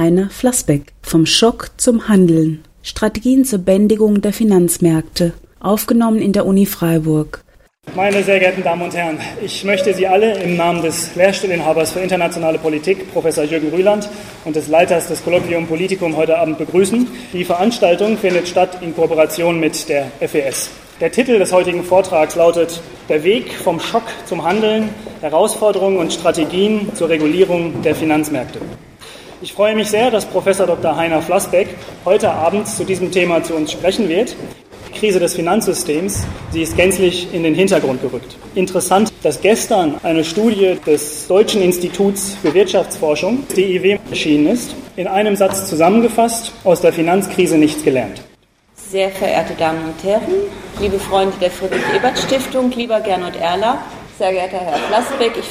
[0.00, 2.64] Heiner Flassbeck vom Schock zum Handeln.
[2.82, 5.34] Strategien zur Bändigung der Finanzmärkte.
[5.60, 7.44] Aufgenommen in der Uni Freiburg.
[7.94, 12.00] Meine sehr geehrten Damen und Herren, ich möchte Sie alle im Namen des Lehrstuhlinhabers für
[12.00, 14.08] internationale Politik, Professor Jürgen Rüland,
[14.46, 17.06] und des Leiters des Kolloquium Politicum heute Abend begrüßen.
[17.34, 20.70] Die Veranstaltung findet statt in Kooperation mit der FES.
[21.02, 22.80] Der Titel des heutigen Vortrags lautet
[23.10, 24.88] Der Weg vom Schock zum Handeln,
[25.20, 28.60] Herausforderungen und Strategien zur Regulierung der Finanzmärkte.
[29.42, 30.94] Ich freue mich sehr, dass Professor Dr.
[30.94, 31.68] Heiner Flassbeck
[32.04, 34.36] heute Abend zu diesem Thema zu uns sprechen wird.
[34.88, 38.36] Die Krise des Finanzsystems, sie ist gänzlich in den Hintergrund gerückt.
[38.54, 44.74] Interessant, dass gestern eine Studie des Deutschen Instituts für Wirtschaftsforschung, DIW, erschienen ist.
[44.96, 48.20] In einem Satz zusammengefasst, aus der Finanzkrise nichts gelernt.
[48.74, 50.34] Sehr verehrte Damen und Herren,
[50.80, 53.78] liebe Freunde der Friedrich-Ebert-Stiftung, lieber Gernot Erler,
[54.18, 55.46] sehr geehrter Herr Flassbeck, ich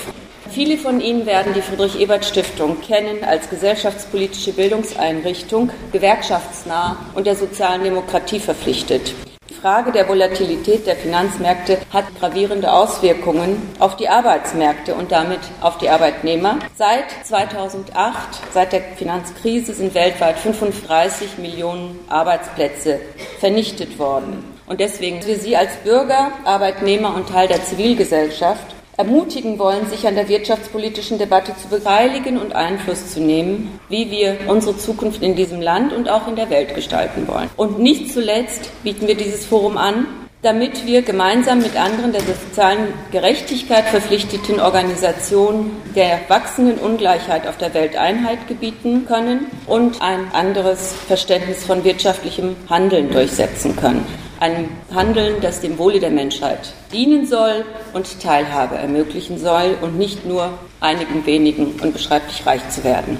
[0.51, 8.39] Viele von Ihnen werden die Friedrich-Ebert-Stiftung kennen als gesellschaftspolitische Bildungseinrichtung, gewerkschaftsnah und der sozialen Demokratie
[8.39, 9.13] verpflichtet.
[9.47, 15.77] Die Frage der Volatilität der Finanzmärkte hat gravierende Auswirkungen auf die Arbeitsmärkte und damit auf
[15.77, 16.57] die Arbeitnehmer.
[16.75, 18.17] Seit 2008,
[18.51, 22.99] seit der Finanzkrise, sind weltweit 35 Millionen Arbeitsplätze
[23.39, 24.43] vernichtet worden.
[24.65, 30.15] Und deswegen wir Sie als Bürger, Arbeitnehmer und Teil der Zivilgesellschaft ermutigen wollen, sich an
[30.15, 35.61] der wirtschaftspolitischen Debatte zu beteiligen und Einfluss zu nehmen, wie wir unsere Zukunft in diesem
[35.61, 37.49] Land und auch in der Welt gestalten wollen.
[37.55, 40.05] Und nicht zuletzt bieten wir dieses Forum an,
[40.41, 47.73] damit wir gemeinsam mit anderen der sozialen Gerechtigkeit verpflichteten Organisationen der wachsenden Ungleichheit auf der
[47.73, 54.05] Welt Einheit gebieten können und ein anderes Verständnis von wirtschaftlichem Handeln durchsetzen können
[54.39, 60.25] einem Handeln, das dem Wohle der Menschheit dienen soll und Teilhabe ermöglichen soll und nicht
[60.25, 63.17] nur einigen wenigen unbeschreiblich reich zu werden.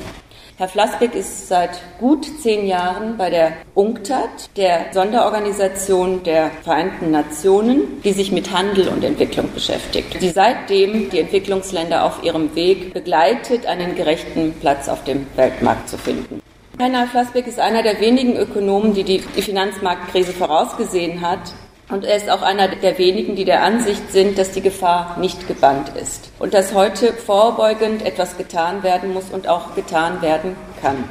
[0.59, 8.02] Herr Flassbeck ist seit gut zehn Jahren bei der UNCTAD, der Sonderorganisation der Vereinten Nationen,
[8.03, 13.67] die sich mit Handel und Entwicklung beschäftigt, die seitdem die Entwicklungsländer auf ihrem Weg begleitet,
[13.67, 16.42] einen gerechten Platz auf dem Weltmarkt zu finden.
[16.77, 21.53] Heiner Flassbeck ist einer der wenigen Ökonomen, die die Finanzmarktkrise vorausgesehen hat.
[21.89, 25.48] Und er ist auch einer der wenigen, die der Ansicht sind, dass die Gefahr nicht
[25.48, 31.04] gebannt ist und dass heute vorbeugend etwas getan werden muss und auch getan werden kann.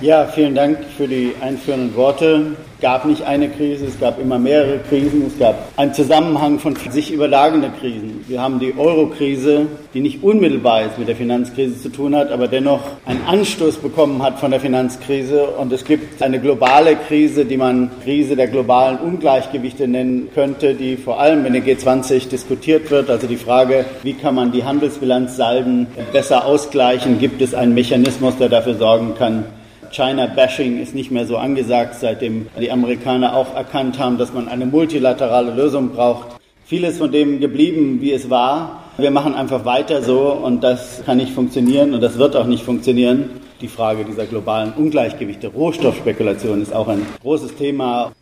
[0.00, 2.54] Ja, vielen Dank für die einführenden Worte.
[2.76, 6.76] Es gab nicht eine Krise, es gab immer mehrere Krisen, es gab einen Zusammenhang von
[6.76, 8.24] sich überlagenden Krisen.
[8.28, 12.46] Wir haben die Euro-Krise, die nicht unmittelbar jetzt mit der Finanzkrise zu tun hat, aber
[12.46, 15.48] dennoch einen Anstoß bekommen hat von der Finanzkrise.
[15.48, 20.96] Und es gibt eine globale Krise, die man Krise der globalen Ungleichgewichte nennen könnte, die
[20.96, 23.10] vor allem in der G20 diskutiert wird.
[23.10, 27.18] Also die Frage, wie kann man die Handelsbilanzsalden besser ausgleichen?
[27.18, 29.44] Gibt es einen Mechanismus, der dafür sorgen kann,
[29.90, 34.66] China-Bashing ist nicht mehr so angesagt, seitdem die Amerikaner auch erkannt haben, dass man eine
[34.66, 36.38] multilaterale Lösung braucht.
[36.64, 38.84] Vieles von dem geblieben, wie es war.
[38.98, 42.62] Wir machen einfach weiter so und das kann nicht funktionieren und das wird auch nicht
[42.62, 43.30] funktionieren.
[43.60, 48.12] Die Frage dieser globalen Ungleichgewichte, Rohstoffspekulation ist auch ein großes Thema.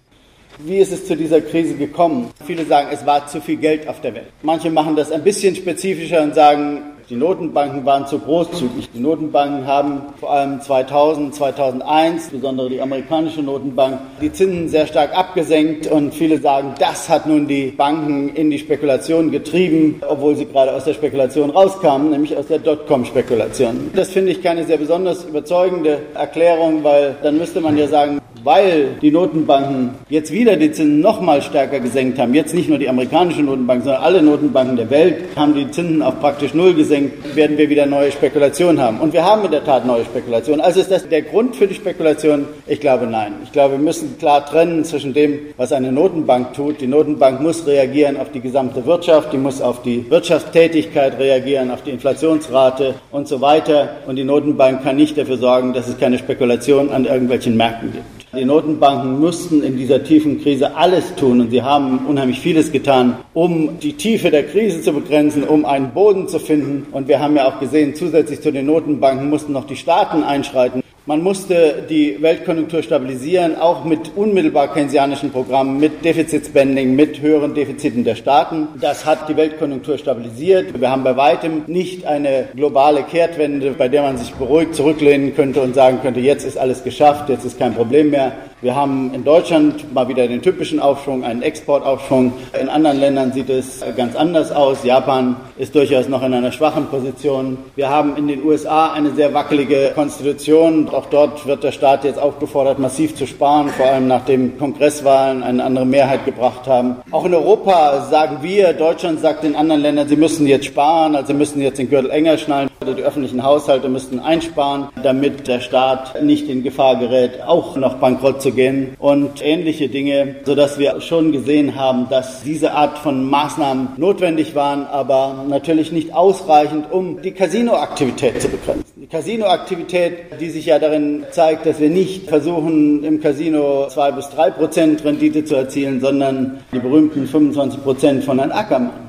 [0.59, 2.31] Wie ist es zu dieser Krise gekommen?
[2.47, 4.29] Viele sagen, es war zu viel Geld auf der Welt.
[4.43, 8.91] Manche machen das ein bisschen spezifischer und sagen, die Notenbanken waren zu großzügig.
[8.93, 15.17] Die Notenbanken haben vor allem 2000, 2001, besonders die amerikanische Notenbank, die Zinsen sehr stark
[15.17, 20.47] abgesenkt und viele sagen, das hat nun die Banken in die Spekulation getrieben, obwohl sie
[20.47, 23.91] gerade aus der Spekulation rauskamen, nämlich aus der Dotcom-Spekulation.
[23.95, 28.91] Das finde ich keine sehr besonders überzeugende Erklärung, weil dann müsste man ja sagen, weil
[29.03, 32.89] die Notenbanken jetzt wieder die Zinsen noch mal stärker gesenkt haben, jetzt nicht nur die
[32.89, 36.96] amerikanische Notenbank, sondern alle Notenbanken der Welt haben die Zinsen auf praktisch null gesenkt,
[37.35, 39.01] werden wir wieder neue Spekulationen haben.
[39.01, 40.61] Und wir haben in der Tat neue Spekulationen.
[40.61, 42.47] Also ist das der Grund für die Spekulation?
[42.67, 43.35] Ich glaube nein.
[43.45, 46.81] Ich glaube, wir müssen klar trennen zwischen dem, was eine Notenbank tut.
[46.81, 51.83] Die Notenbank muss reagieren auf die gesamte Wirtschaft, die muss auf die Wirtschaftstätigkeit reagieren, auf
[51.83, 53.97] die Inflationsrate und so weiter.
[54.07, 58.16] Und die Notenbank kann nicht dafür sorgen, dass es keine Spekulation an irgendwelchen Märkten gibt.
[58.35, 63.19] Die Notenbanken mussten in dieser tiefen Krise alles tun und sie haben unheimlich vieles getan,
[63.35, 66.89] um die Tiefe der Krise zu begrenzen, um einen Boden zu finden.
[66.91, 70.83] Und wir haben ja auch gesehen, zusätzlich zu den Notenbanken mussten noch die Staaten einschreiten.
[71.09, 78.03] Man musste die Weltkonjunktur stabilisieren, auch mit unmittelbar keynesianischen Programmen, mit Defizitspending, mit höheren Defiziten
[78.03, 78.67] der Staaten.
[78.81, 80.81] Das hat die Weltkonjunktur stabilisiert.
[80.81, 85.61] Wir haben bei weitem nicht eine globale Kehrtwende, bei der man sich beruhigt zurücklehnen könnte
[85.61, 88.33] und sagen könnte, jetzt ist alles geschafft, jetzt ist kein Problem mehr.
[88.63, 92.33] Wir haben in Deutschland mal wieder den typischen Aufschwung, einen Exportaufschwung.
[92.59, 94.83] In anderen Ländern sieht es ganz anders aus.
[94.83, 97.59] Japan ist durchaus noch in einer schwachen Position.
[97.75, 100.89] Wir haben in den USA eine sehr wackelige Konstitution.
[100.89, 105.63] Auch dort wird der Staat jetzt aufgefordert, massiv zu sparen, vor allem nachdem Kongresswahlen eine
[105.63, 106.97] andere Mehrheit gebracht haben.
[107.11, 111.27] Auch in Europa sagen wir, Deutschland sagt den anderen Ländern, sie müssen jetzt sparen, also
[111.27, 112.71] sie müssen jetzt den Gürtel enger schnallen.
[112.95, 118.41] Die öffentlichen Haushalte müssten einsparen, damit der Staat nicht in Gefahr gerät, auch noch bankrott
[118.41, 123.89] zu gehen und ähnliche Dinge, sodass wir schon gesehen haben, dass diese Art von Maßnahmen
[123.97, 128.85] notwendig waren, aber natürlich nicht ausreichend, um die Casinoaktivität zu begrenzen.
[128.97, 134.29] Die Casinoaktivität, die sich ja darin zeigt, dass wir nicht versuchen, im Casino zwei bis
[134.31, 139.07] drei Prozent Rendite zu erzielen, sondern die berühmten 25 Prozent von Herrn Ackermann.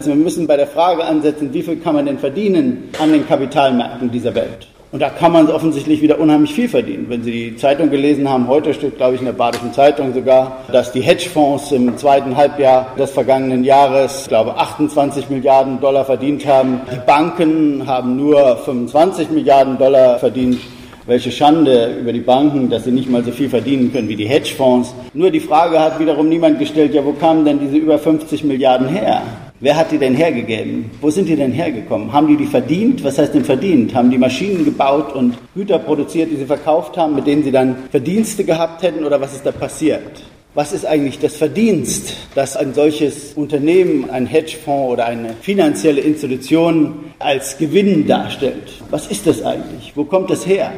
[0.00, 3.26] Also wir müssen bei der Frage ansetzen, wie viel kann man denn verdienen an den
[3.26, 4.68] Kapitalmärkten dieser Welt?
[4.92, 7.06] Und da kann man offensichtlich wieder unheimlich viel verdienen.
[7.08, 10.58] Wenn Sie die Zeitung gelesen haben, heute steht, glaube ich, in der Badischen Zeitung sogar,
[10.72, 16.80] dass die Hedgefonds im zweiten Halbjahr des vergangenen Jahres, glaube 28 Milliarden Dollar verdient haben.
[16.92, 20.58] Die Banken haben nur 25 Milliarden Dollar verdient.
[21.06, 24.28] Welche Schande über die Banken, dass sie nicht mal so viel verdienen können wie die
[24.28, 24.94] Hedgefonds.
[25.12, 28.88] Nur die Frage hat wiederum niemand gestellt, ja, wo kamen denn diese über 50 Milliarden
[28.88, 29.22] her?
[29.60, 30.88] Wer hat die denn hergegeben?
[31.00, 32.12] Wo sind die denn hergekommen?
[32.12, 33.02] Haben die die verdient?
[33.02, 33.92] Was heißt denn verdient?
[33.92, 37.74] Haben die Maschinen gebaut und Güter produziert, die sie verkauft haben, mit denen sie dann
[37.90, 40.22] Verdienste gehabt hätten oder was ist da passiert?
[40.54, 47.12] Was ist eigentlich das Verdienst, dass ein solches Unternehmen, ein Hedgefonds oder eine finanzielle Institution
[47.18, 48.74] als Gewinn darstellt?
[48.90, 49.92] Was ist das eigentlich?
[49.96, 50.72] Wo kommt das her?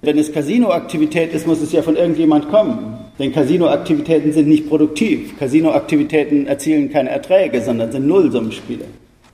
[0.00, 3.03] Wenn es Casinoaktivität ist, muss es ja von irgendjemand kommen.
[3.18, 5.38] Denn Casinoaktivitäten sind nicht produktiv.
[5.38, 8.86] Casinoaktivitäten erzielen keine Erträge, sondern sind Nullsummenspiele.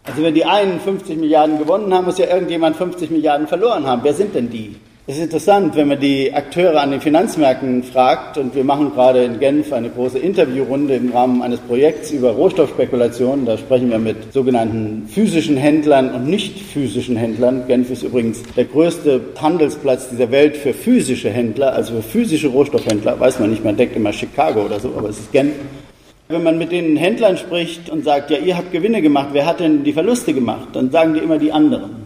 [0.04, 4.02] Also wenn die einen 50 Milliarden gewonnen haben, muss ja irgendjemand 50 Milliarden verloren haben.
[4.02, 4.76] Wer sind denn die?
[5.10, 9.24] Es ist interessant, wenn man die Akteure an den Finanzmärkten fragt, und wir machen gerade
[9.24, 13.44] in Genf eine große Interviewrunde im Rahmen eines Projekts über Rohstoffspekulationen.
[13.44, 17.64] Da sprechen wir mit sogenannten physischen Händlern und nicht physischen Händlern.
[17.66, 23.18] Genf ist übrigens der größte Handelsplatz dieser Welt für physische Händler, also für physische Rohstoffhändler.
[23.18, 25.54] Weiß man nicht, man denkt immer Chicago oder so, aber es ist Genf.
[26.28, 29.58] Wenn man mit den Händlern spricht und sagt, ja, ihr habt Gewinne gemacht, wer hat
[29.58, 30.68] denn die Verluste gemacht?
[30.72, 31.99] Dann sagen die immer die anderen.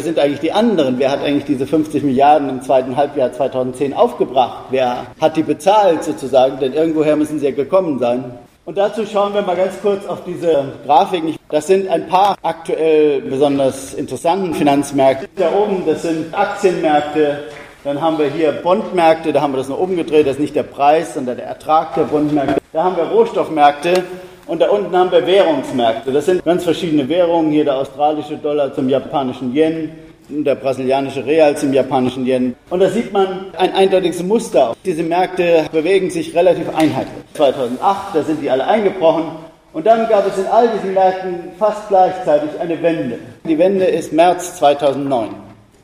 [0.00, 0.98] Wer sind eigentlich die anderen?
[0.98, 4.64] Wer hat eigentlich diese 50 Milliarden im zweiten Halbjahr 2010 aufgebracht?
[4.70, 6.58] Wer hat die bezahlt sozusagen?
[6.58, 8.24] Denn irgendwoher müssen sie ja gekommen sein.
[8.64, 11.36] Und dazu schauen wir mal ganz kurz auf diese Grafiken.
[11.50, 15.28] Das sind ein paar aktuell besonders interessanten Finanzmärkte.
[15.36, 17.40] Da oben, das sind Aktienmärkte.
[17.84, 20.62] Dann haben wir hier Bondmärkte, da haben wir das noch umgedreht, das ist nicht der
[20.62, 22.56] Preis, sondern der Ertrag der Bondmärkte.
[22.72, 24.02] Da haben wir Rohstoffmärkte
[24.50, 26.10] und da unten haben wir Währungsmärkte.
[26.10, 27.52] Das sind ganz verschiedene Währungen.
[27.52, 29.92] Hier der australische Dollar zum japanischen Yen,
[30.28, 32.56] der brasilianische Real zum japanischen Yen.
[32.68, 34.74] Und da sieht man ein eindeutiges Muster.
[34.84, 37.22] Diese Märkte bewegen sich relativ einheitlich.
[37.34, 39.26] 2008, da sind die alle eingebrochen.
[39.72, 43.20] Und dann gab es in all diesen Märkten fast gleichzeitig eine Wende.
[43.48, 45.28] Die Wende ist März 2009.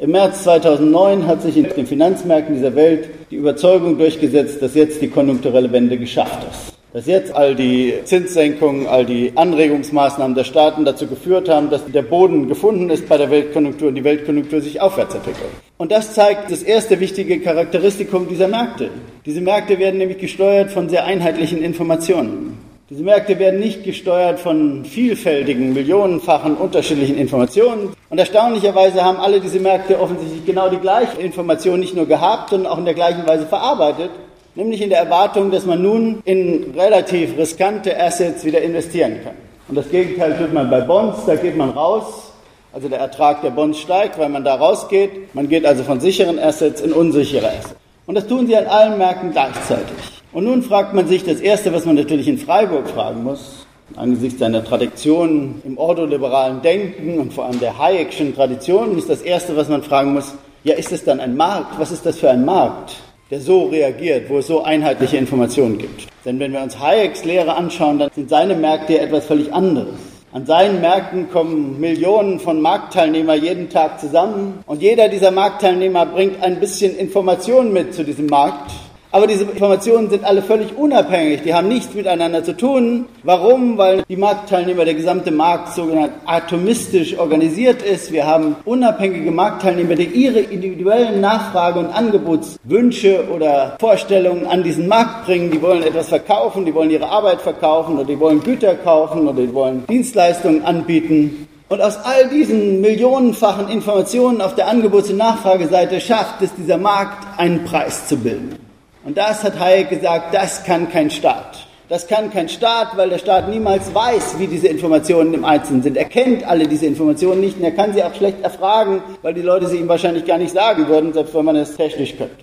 [0.00, 5.00] Im März 2009 hat sich in den Finanzmärkten dieser Welt die Überzeugung durchgesetzt, dass jetzt
[5.00, 10.86] die konjunkturelle Wende geschafft ist dass jetzt all die Zinssenkungen, all die Anregungsmaßnahmen der Staaten
[10.86, 14.80] dazu geführt haben, dass der Boden gefunden ist bei der Weltkonjunktur und die Weltkonjunktur sich
[14.80, 15.50] aufwärts entwickelt.
[15.76, 18.88] Und das zeigt das erste wichtige Charakteristikum dieser Märkte.
[19.26, 22.56] Diese Märkte werden nämlich gesteuert von sehr einheitlichen Informationen.
[22.88, 27.90] Diese Märkte werden nicht gesteuert von vielfältigen, millionenfachen unterschiedlichen Informationen.
[28.08, 32.72] Und erstaunlicherweise haben alle diese Märkte offensichtlich genau die gleiche Information nicht nur gehabt, sondern
[32.72, 34.08] auch in der gleichen Weise verarbeitet
[34.56, 39.34] nämlich in der Erwartung, dass man nun in relativ riskante Assets wieder investieren kann.
[39.68, 42.32] Und das Gegenteil tut man bei Bonds, da geht man raus,
[42.72, 45.34] also der Ertrag der Bonds steigt, weil man da rausgeht.
[45.34, 47.76] Man geht also von sicheren Assets in unsichere Assets.
[48.06, 49.96] Und das tun sie an allen Märkten gleichzeitig.
[50.32, 54.38] Und nun fragt man sich, das Erste, was man natürlich in Freiburg fragen muss, angesichts
[54.38, 59.68] seiner Tradition im ordoliberalen Denken und vor allem der Hayek'schen Tradition, ist das Erste, was
[59.68, 61.78] man fragen muss, ja, ist es dann ein Markt?
[61.78, 62.96] Was ist das für ein Markt?
[63.30, 66.06] Der so reagiert, wo es so einheitliche Informationen gibt.
[66.24, 69.94] Denn wenn wir uns Hayeks Lehre anschauen, dann sind seine Märkte etwas völlig anderes.
[70.32, 76.42] An seinen Märkten kommen Millionen von Marktteilnehmern jeden Tag zusammen und jeder dieser Marktteilnehmer bringt
[76.42, 78.70] ein bisschen Information mit zu diesem Markt.
[79.16, 81.40] Aber diese Informationen sind alle völlig unabhängig.
[81.40, 83.06] Die haben nichts miteinander zu tun.
[83.22, 83.78] Warum?
[83.78, 88.12] Weil die Marktteilnehmer, der gesamte Markt sogenannt atomistisch organisiert ist.
[88.12, 95.24] Wir haben unabhängige Marktteilnehmer, die ihre individuellen Nachfrage- und Angebotswünsche oder Vorstellungen an diesen Markt
[95.24, 95.50] bringen.
[95.50, 99.40] Die wollen etwas verkaufen, die wollen ihre Arbeit verkaufen oder die wollen Güter kaufen oder
[99.40, 101.48] die wollen Dienstleistungen anbieten.
[101.70, 107.26] Und aus all diesen millionenfachen Informationen auf der Angebots- und Nachfrageseite schafft es dieser Markt,
[107.38, 108.65] einen Preis zu bilden.
[109.06, 111.64] Und das hat Hayek gesagt, das kann kein Staat.
[111.88, 115.96] Das kann kein Staat, weil der Staat niemals weiß, wie diese Informationen im Einzelnen sind.
[115.96, 119.42] Er kennt alle diese Informationen nicht und er kann sie auch schlecht erfragen, weil die
[119.42, 122.34] Leute sie ihm wahrscheinlich gar nicht sagen würden, selbst wenn man es technisch könnte.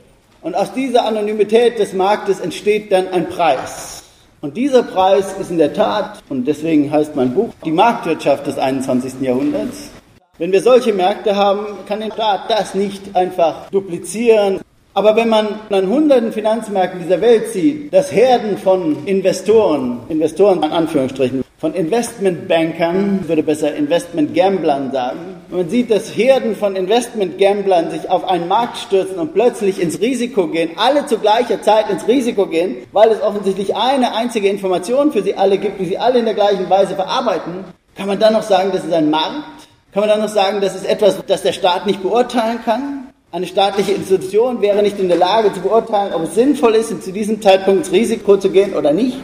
[0.41, 4.03] Und aus dieser Anonymität des Marktes entsteht dann ein Preis.
[4.39, 8.57] Und dieser Preis ist in der Tat, und deswegen heißt mein Buch, die Marktwirtschaft des
[8.57, 9.15] 21.
[9.19, 9.89] Jahrhunderts.
[10.37, 14.61] Wenn wir solche Märkte haben, kann der Staat das nicht einfach duplizieren.
[14.95, 20.71] Aber wenn man an hunderten Finanzmärkten dieser Welt sieht, dass Herden von Investoren, Investoren in
[20.71, 25.17] Anführungsstrichen, von Investmentbankern, würde besser Investmentgamblern sagen,
[25.49, 29.99] wenn man sieht, dass Herden von Investmentgamblern sich auf einen Markt stürzen und plötzlich ins
[29.99, 35.11] Risiko gehen, alle zu gleicher Zeit ins Risiko gehen, weil es offensichtlich eine einzige Information
[35.11, 37.63] für sie alle gibt, die sie alle in der gleichen Weise verarbeiten,
[37.95, 39.69] kann man dann noch sagen, das ist ein Markt?
[39.91, 43.12] Kann man dann noch sagen, das ist etwas, das der Staat nicht beurteilen kann?
[43.33, 47.11] Eine staatliche Institution wäre nicht in der Lage zu beurteilen, ob es sinnvoll ist, zu
[47.11, 49.17] diesem Zeitpunkt ins Risiko zu gehen oder nicht.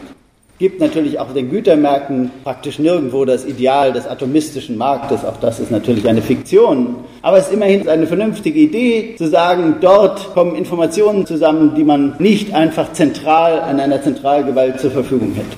[0.58, 5.24] Gibt natürlich auch den Gütermärkten praktisch nirgendwo das Ideal des atomistischen Marktes.
[5.24, 6.96] Auch das ist natürlich eine Fiktion.
[7.22, 12.16] Aber es ist immerhin eine vernünftige Idee, zu sagen, dort kommen Informationen zusammen, die man
[12.18, 15.56] nicht einfach zentral an einer Zentralgewalt zur Verfügung hätte.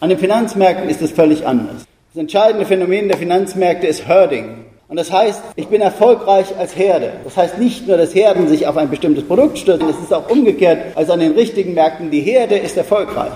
[0.00, 1.84] An den Finanzmärkten ist es völlig anders.
[2.14, 4.69] Das entscheidende Phänomen der Finanzmärkte ist Herding.
[4.90, 7.12] Und das heißt, ich bin erfolgreich als Herde.
[7.22, 10.28] Das heißt nicht nur, dass Herden sich auf ein bestimmtes Produkt stürzen, es ist auch
[10.28, 13.30] umgekehrt, als an den richtigen Märkten, die Herde ist erfolgreich.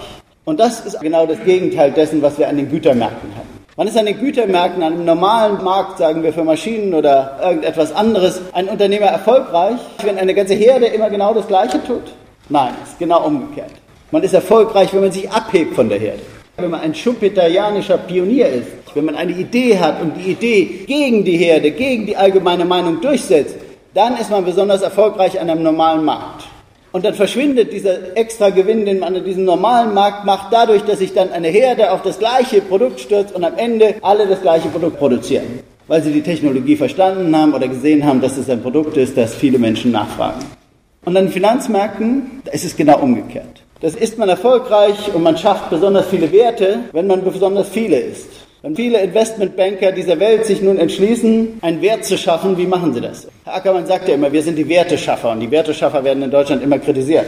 [0.44, 3.48] Und das ist genau das Gegenteil dessen, was wir an den Gütermärkten haben.
[3.76, 7.94] Man ist an den Gütermärkten, an einem normalen Markt, sagen wir für Maschinen oder irgendetwas
[7.94, 12.02] anderes, ein Unternehmer erfolgreich, wenn eine ganze Herde immer genau das Gleiche tut?
[12.48, 13.70] Nein, es ist genau umgekehrt.
[14.10, 16.20] Man ist erfolgreich, wenn man sich abhebt von der Herde.
[16.56, 21.24] Wenn man ein schumpeterianischer Pionier ist, wenn man eine Idee hat und die Idee gegen
[21.24, 23.56] die Herde, gegen die allgemeine Meinung durchsetzt,
[23.92, 26.44] dann ist man besonders erfolgreich an einem normalen Markt.
[26.92, 31.00] Und dann verschwindet dieser extra Gewinn, den man an diesem normalen Markt macht, dadurch, dass
[31.00, 34.68] sich dann eine Herde auf das gleiche Produkt stürzt und am Ende alle das gleiche
[34.68, 35.58] Produkt produzieren.
[35.88, 39.34] Weil sie die Technologie verstanden haben oder gesehen haben, dass es ein Produkt ist, das
[39.34, 40.44] viele Menschen nachfragen.
[41.04, 43.63] Und an den Finanzmärkten ist es genau umgekehrt.
[43.80, 48.28] Das ist man erfolgreich und man schafft besonders viele Werte, wenn man besonders viele ist.
[48.62, 53.00] Wenn viele Investmentbanker dieser Welt sich nun entschließen, einen Wert zu schaffen, wie machen sie
[53.00, 53.26] das?
[53.44, 56.62] Herr Ackermann sagt ja immer, wir sind die Werteschaffer und die Werteschaffer werden in Deutschland
[56.62, 57.26] immer kritisiert.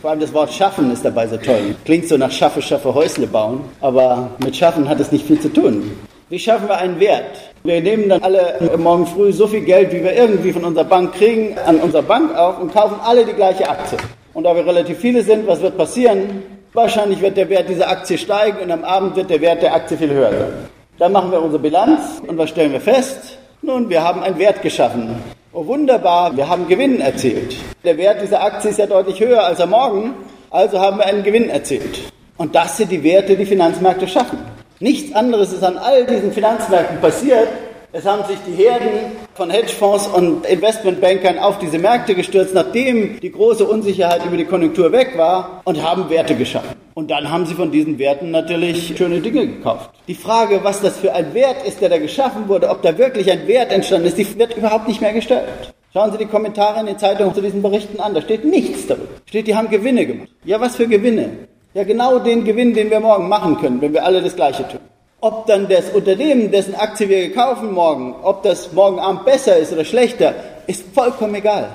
[0.00, 1.74] Vor allem das Wort schaffen ist dabei so toll.
[1.84, 5.48] Klingt so nach schaffe, schaffe, Häusle bauen, aber mit schaffen hat es nicht viel zu
[5.48, 5.90] tun.
[6.28, 7.36] Wie schaffen wir einen Wert?
[7.64, 11.14] Wir nehmen dann alle morgen früh so viel Geld, wie wir irgendwie von unserer Bank
[11.14, 13.98] kriegen, an unserer Bank auf und kaufen alle die gleiche Aktie.
[14.36, 16.42] Und da wir relativ viele sind, was wird passieren?
[16.74, 19.96] Wahrscheinlich wird der Wert dieser Aktie steigen und am Abend wird der Wert der Aktie
[19.96, 20.52] viel höher sein.
[20.98, 23.38] Dann machen wir unsere Bilanz und was stellen wir fest?
[23.62, 25.08] Nun, wir haben einen Wert geschaffen.
[25.54, 27.56] Oh wunderbar, wir haben Gewinn erzielt.
[27.82, 30.12] Der Wert dieser Aktie ist ja deutlich höher als am Morgen,
[30.50, 32.12] also haben wir einen Gewinn erzielt.
[32.36, 34.36] Und das sind die Werte, die Finanzmärkte schaffen.
[34.80, 37.48] Nichts anderes ist an all diesen Finanzmärkten passiert.
[37.92, 43.30] Es haben sich die Herden von Hedgefonds und Investmentbankern auf diese Märkte gestürzt, nachdem die
[43.30, 46.76] große Unsicherheit über die Konjunktur weg war und haben Werte geschaffen.
[46.94, 49.90] Und dann haben sie von diesen Werten natürlich schöne Dinge gekauft.
[50.08, 53.30] Die Frage, was das für ein Wert ist, der da geschaffen wurde, ob da wirklich
[53.30, 55.74] ein Wert entstanden ist, die wird überhaupt nicht mehr gestellt.
[55.92, 58.14] Schauen Sie die Kommentare in den Zeitungen zu diesen Berichten an.
[58.14, 59.06] Da steht nichts darüber.
[59.26, 60.28] Steht, die haben Gewinne gemacht.
[60.44, 61.30] Ja, was für Gewinne?
[61.72, 64.80] Ja, genau den Gewinn, den wir morgen machen können, wenn wir alle das Gleiche tun.
[65.20, 69.72] Ob dann das Unternehmen, dessen Aktie wir kaufen morgen, ob das morgen Abend besser ist
[69.72, 70.34] oder schlechter,
[70.66, 71.68] ist vollkommen egal.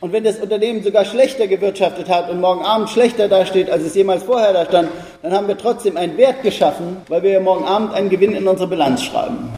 [0.00, 3.94] Und wenn das Unternehmen sogar schlechter gewirtschaftet hat und morgen Abend schlechter dasteht, als es
[3.94, 4.88] jemals vorher da stand,
[5.22, 8.68] dann haben wir trotzdem einen Wert geschaffen, weil wir morgen Abend einen Gewinn in unsere
[8.68, 9.55] Bilanz schreiben.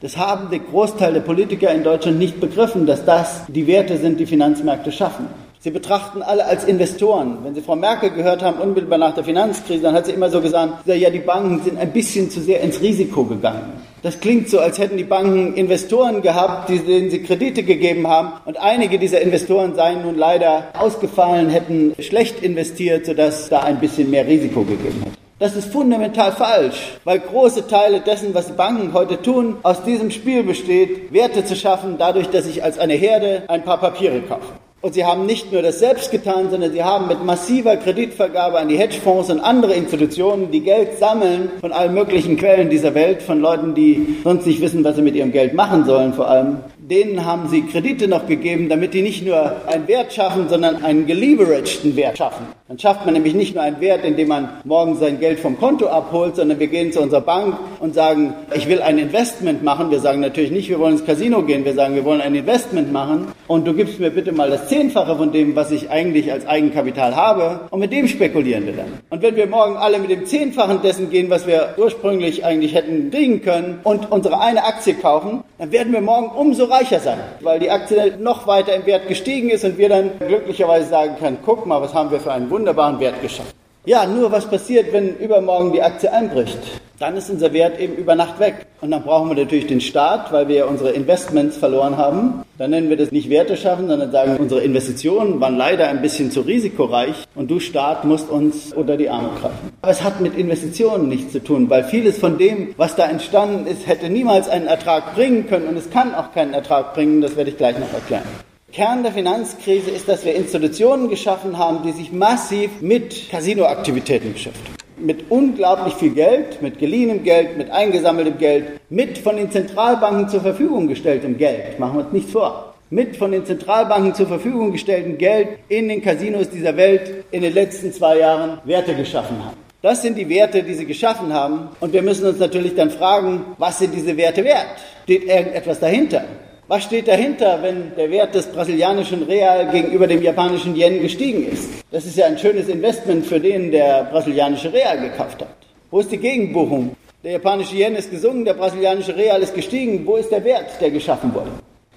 [0.00, 4.20] Das haben der Großteil der Politiker in Deutschland nicht begriffen, dass das die Werte sind,
[4.20, 5.26] die Finanzmärkte schaffen.
[5.60, 7.38] Sie betrachten alle als Investoren.
[7.42, 10.40] Wenn Sie Frau Merkel gehört haben, unmittelbar nach der Finanzkrise, dann hat sie immer so
[10.40, 13.72] gesagt, ja, die Banken sind ein bisschen zu sehr ins Risiko gegangen.
[14.02, 18.34] Das klingt so, als hätten die Banken Investoren gehabt, denen sie Kredite gegeben haben.
[18.44, 24.10] Und einige dieser Investoren seien nun leider ausgefallen, hätten schlecht investiert, sodass da ein bisschen
[24.10, 25.17] mehr Risiko gegeben hätte.
[25.40, 30.42] Das ist fundamental falsch, weil große Teile dessen, was Banken heute tun, aus diesem Spiel
[30.42, 34.54] besteht, Werte zu schaffen, dadurch, dass ich als eine Herde ein paar Papiere kaufe.
[34.80, 38.68] Und sie haben nicht nur das selbst getan, sondern sie haben mit massiver Kreditvergabe an
[38.68, 43.40] die Hedgefonds und andere Institutionen, die Geld sammeln von allen möglichen Quellen dieser Welt, von
[43.40, 47.24] Leuten, die sonst nicht wissen, was sie mit ihrem Geld machen sollen vor allem, denen
[47.24, 51.96] haben sie Kredite noch gegeben, damit die nicht nur einen Wert schaffen, sondern einen geleveragten
[51.96, 52.46] Wert schaffen.
[52.66, 55.88] Dann schafft man nämlich nicht nur einen Wert, indem man morgen sein Geld vom Konto
[55.88, 59.90] abholt, sondern wir gehen zu unserer Bank und sagen, ich will ein Investment machen.
[59.90, 62.92] Wir sagen natürlich nicht, wir wollen ins Casino gehen, wir sagen, wir wollen ein Investment
[62.92, 66.46] machen und du gibst mir bitte mal das Zehnfache von dem, was ich eigentlich als
[66.46, 69.00] Eigenkapital habe und mit dem spekulieren wir dann.
[69.10, 73.10] Und wenn wir morgen alle mit dem Zehnfachen dessen gehen, was wir ursprünglich eigentlich hätten
[73.10, 77.58] kriegen können und unsere eine Aktie kaufen, dann werden wir morgen umso reicher sein, weil
[77.58, 81.66] die Aktie noch weiter im Wert gestiegen ist und wir dann glücklicherweise sagen können, guck
[81.66, 83.52] mal, was haben wir für einen wunderbaren Wert geschaffen.
[83.88, 86.58] Ja, nur was passiert, wenn übermorgen die Aktie einbricht?
[86.98, 88.66] Dann ist unser Wert eben über Nacht weg.
[88.82, 92.42] Und dann brauchen wir natürlich den Staat, weil wir ja unsere Investments verloren haben.
[92.58, 96.30] Dann nennen wir das nicht Werte schaffen, sondern sagen, unsere Investitionen waren leider ein bisschen
[96.30, 99.72] zu risikoreich und du Staat musst uns unter die Arme greifen.
[99.80, 103.66] Aber es hat mit Investitionen nichts zu tun, weil vieles von dem, was da entstanden
[103.66, 107.22] ist, hätte niemals einen Ertrag bringen können und es kann auch keinen Ertrag bringen.
[107.22, 108.24] Das werde ich gleich noch erklären.
[108.70, 114.74] Kern der Finanzkrise ist, dass wir Institutionen geschaffen haben, die sich massiv mit Casinoaktivitäten beschäftigen.
[114.98, 120.42] Mit unglaublich viel Geld, mit geliehenem Geld, mit eingesammeltem Geld, mit von den Zentralbanken zur
[120.42, 121.78] Verfügung gestelltem Geld.
[121.78, 122.74] Machen wir uns nichts vor.
[122.90, 127.54] Mit von den Zentralbanken zur Verfügung gestelltem Geld in den Casinos dieser Welt in den
[127.54, 129.56] letzten zwei Jahren Werte geschaffen haben.
[129.80, 131.68] Das sind die Werte, die sie geschaffen haben.
[131.80, 134.66] Und wir müssen uns natürlich dann fragen, was sind diese Werte wert?
[135.04, 136.24] Steht irgendetwas dahinter?
[136.70, 141.66] Was steht dahinter, wenn der Wert des brasilianischen Real gegenüber dem japanischen Yen gestiegen ist?
[141.90, 145.56] Das ist ja ein schönes Investment für den, der brasilianische Real gekauft hat.
[145.90, 146.94] Wo ist die Gegenbuchung?
[147.24, 150.06] Der japanische Yen ist gesungen, der brasilianische Real ist gestiegen.
[150.06, 151.52] Wo ist der Wert, der geschaffen wurde?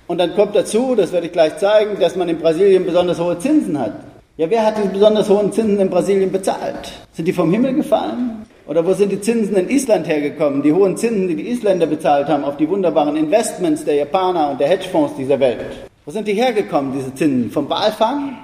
[0.08, 3.38] Und dann kommt dazu, das werde ich gleich zeigen, dass man in Brasilien besonders hohe
[3.40, 3.92] Zinsen hat.
[4.38, 6.94] Ja, wer hat diese besonders hohen Zinsen in Brasilien bezahlt?
[7.12, 8.46] Sind die vom Himmel gefallen?
[8.72, 10.64] Oder wo sind die Zinsen in Island hergekommen?
[10.64, 14.62] Die hohen Zinsen, die die Isländer bezahlt haben auf die wunderbaren Investments der Japaner und
[14.62, 15.66] der Hedgefonds dieser Welt.
[16.06, 17.52] Wo sind die hergekommen, diese Zinsen?
[17.52, 18.38] Vom Walfang?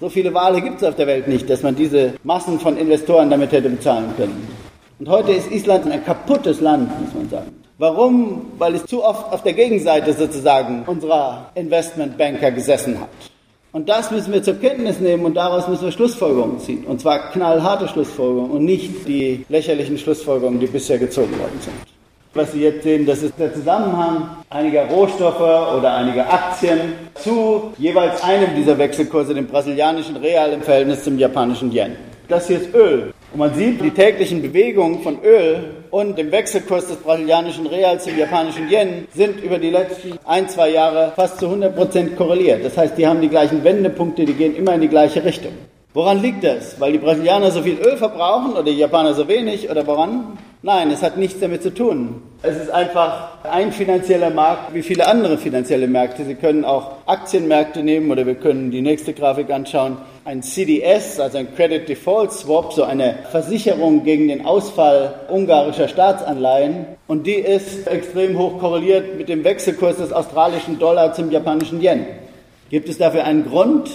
[0.00, 3.28] So viele Wale gibt es auf der Welt nicht, dass man diese Massen von Investoren
[3.28, 4.48] damit hätte bezahlen können.
[5.00, 7.62] Und heute ist Island ein kaputtes Land, muss man sagen.
[7.76, 8.52] Warum?
[8.56, 13.10] Weil es zu oft auf der Gegenseite sozusagen unserer Investmentbanker gesessen hat.
[13.74, 16.84] Und das müssen wir zur Kenntnis nehmen und daraus müssen wir Schlussfolgerungen ziehen.
[16.84, 21.74] Und zwar knallharte Schlussfolgerungen und nicht die lächerlichen Schlussfolgerungen, die bisher gezogen worden sind.
[22.34, 28.22] Was Sie jetzt sehen, das ist der Zusammenhang einiger Rohstoffe oder einiger Aktien zu jeweils
[28.22, 31.96] einem dieser Wechselkurse, dem brasilianischen Real im Verhältnis zum japanischen Yen.
[32.28, 33.12] Das hier ist Öl.
[33.34, 38.16] Und man sieht die täglichen Bewegungen von Öl und dem Wechselkurs des brasilianischen Reals zum
[38.16, 42.64] japanischen Yen sind über die letzten ein, zwei Jahre fast zu 100 Prozent korreliert.
[42.64, 45.50] Das heißt, die haben die gleichen Wendepunkte, die gehen immer in die gleiche Richtung.
[45.94, 46.80] Woran liegt das?
[46.80, 50.38] Weil die Brasilianer so viel Öl verbrauchen oder die Japaner so wenig oder woran?
[50.62, 52.22] Nein, es hat nichts damit zu tun.
[52.46, 56.26] Es ist einfach ein finanzieller Markt wie viele andere finanzielle Märkte.
[56.26, 59.96] Sie können auch Aktienmärkte nehmen oder wir können die nächste Grafik anschauen.
[60.26, 66.84] Ein CDS, also ein Credit Default Swap, so eine Versicherung gegen den Ausfall ungarischer Staatsanleihen.
[67.06, 72.04] Und die ist extrem hoch korreliert mit dem Wechselkurs des australischen Dollar zum japanischen Yen.
[72.68, 73.90] Gibt es dafür einen Grund?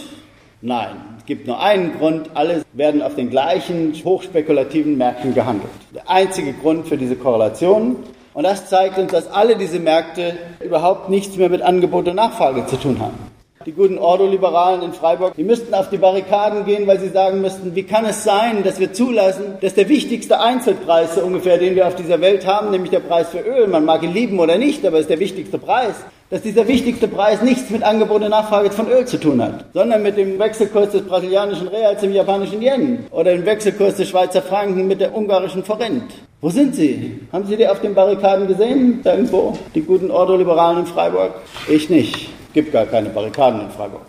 [0.64, 0.96] Nein.
[1.20, 5.70] Es gibt nur einen Grund, alle werden auf den gleichen hochspekulativen Märkten gehandelt.
[5.94, 7.98] Der einzige Grund für diese Korrelation.
[8.40, 12.66] Und das zeigt uns, dass alle diese Märkte überhaupt nichts mehr mit Angebot und Nachfrage
[12.68, 13.18] zu tun haben.
[13.66, 17.76] Die guten Ordoliberalen in Freiburg, die müssten auf die Barrikaden gehen, weil sie sagen müssten,
[17.76, 21.86] wie kann es sein, dass wir zulassen, dass der wichtigste Einzelpreis so ungefähr, den wir
[21.86, 24.86] auf dieser Welt haben, nämlich der Preis für Öl, man mag ihn lieben oder nicht,
[24.86, 25.96] aber es ist der wichtigste Preis,
[26.30, 30.02] dass dieser wichtigste Preis nichts mit Angebot und Nachfrage von Öl zu tun hat, sondern
[30.02, 34.88] mit dem Wechselkurs des brasilianischen Reals im japanischen Yen oder dem Wechselkurs des Schweizer Franken
[34.88, 36.14] mit der ungarischen Forint.
[36.42, 37.20] Wo sind sie?
[37.34, 39.02] Haben Sie die auf den Barrikaden gesehen?
[39.04, 39.58] Irgendwo?
[39.76, 41.34] Die guten Ordoliberalen in Freiburg?
[41.68, 42.30] Ich nicht.
[42.54, 44.04] Gibt gar keine Barrikaden in Freiburg.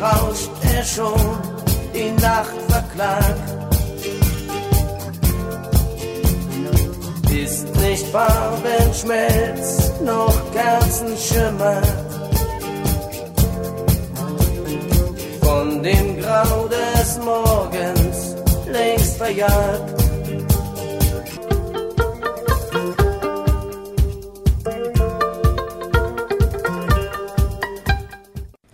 [0.00, 1.38] Rauscht er schon,
[1.94, 3.58] die Nacht verklagt.
[7.30, 11.82] Ist nicht Farbenschmelz, noch Kerzenschimmer.
[15.40, 19.87] Von dem Grau des Morgens längst verjagt.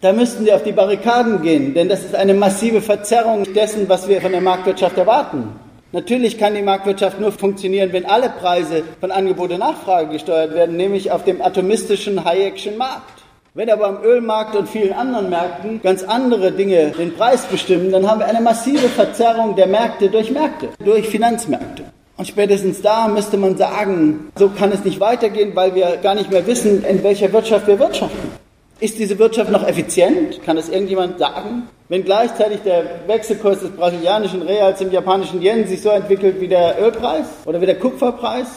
[0.05, 4.07] Da müssten wir auf die Barrikaden gehen, denn das ist eine massive Verzerrung dessen, was
[4.07, 5.49] wir von der Marktwirtschaft erwarten.
[5.93, 10.77] Natürlich kann die Marktwirtschaft nur funktionieren, wenn alle Preise von Angebot und Nachfrage gesteuert werden,
[10.77, 13.23] nämlich auf dem atomistischen Hayek'schen Markt.
[13.55, 18.07] Wenn aber am Ölmarkt und vielen anderen Märkten ganz andere Dinge den Preis bestimmen, dann
[18.07, 21.83] haben wir eine massive Verzerrung der Märkte durch Märkte, durch Finanzmärkte.
[22.19, 26.31] Und spätestens da müsste man sagen, so kann es nicht weitergehen, weil wir gar nicht
[26.31, 28.44] mehr wissen, in welcher Wirtschaft wir wirtschaften.
[28.81, 30.43] Ist diese Wirtschaft noch effizient?
[30.45, 31.69] Kann das irgendjemand sagen?
[31.89, 36.77] Wenn gleichzeitig der Wechselkurs des brasilianischen Reals zum japanischen Yen sich so entwickelt wie der
[36.83, 38.49] Ölpreis oder wie der Kupferpreis,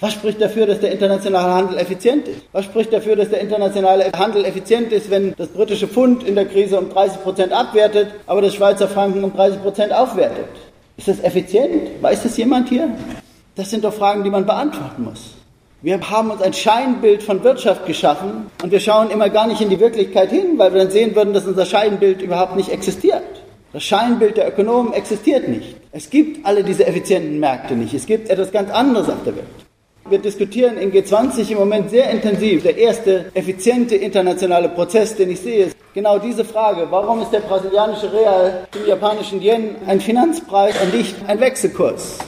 [0.00, 2.42] was spricht dafür, dass der internationale Handel effizient ist?
[2.50, 6.46] Was spricht dafür, dass der internationale Handel effizient ist, wenn das britische Pfund in der
[6.46, 10.48] Krise um 30 Prozent abwertet, aber das Schweizer Franken um 30 Prozent aufwertet?
[10.96, 12.02] Ist das effizient?
[12.02, 12.90] Weiß das jemand hier?
[13.54, 15.34] Das sind doch Fragen, die man beantworten muss.
[15.84, 19.68] Wir haben uns ein Scheinbild von Wirtschaft geschaffen und wir schauen immer gar nicht in
[19.68, 23.24] die Wirklichkeit hin, weil wir dann sehen würden, dass unser Scheinbild überhaupt nicht existiert.
[23.72, 25.74] Das Scheinbild der Ökonomen existiert nicht.
[25.90, 27.94] Es gibt alle diese effizienten Märkte nicht.
[27.94, 29.46] Es gibt etwas ganz anderes auf der Welt.
[30.08, 32.62] Wir diskutieren in G20 im Moment sehr intensiv.
[32.62, 36.86] Der erste effiziente internationale Prozess, den ich sehe, ist genau diese Frage.
[36.90, 42.18] Warum ist der brasilianische Real zum japanischen Yen ein Finanzpreis und nicht ein Wechselkurs?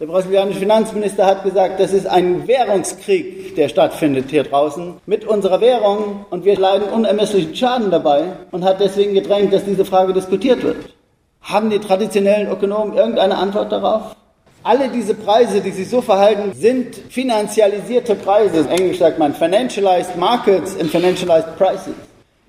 [0.00, 5.60] Der brasilianische Finanzminister hat gesagt, das ist ein Währungskrieg, der stattfindet hier draußen mit unserer
[5.60, 10.62] Währung und wir leiden unermesslichen Schaden dabei und hat deswegen gedrängt, dass diese Frage diskutiert
[10.62, 10.78] wird.
[11.42, 14.16] Haben die traditionellen Ökonomen irgendeine Antwort darauf?
[14.62, 18.66] Alle diese Preise, die sich so verhalten, sind finanzialisierte Preise.
[18.70, 21.94] Englisch sagt man financialized markets and financialized prices.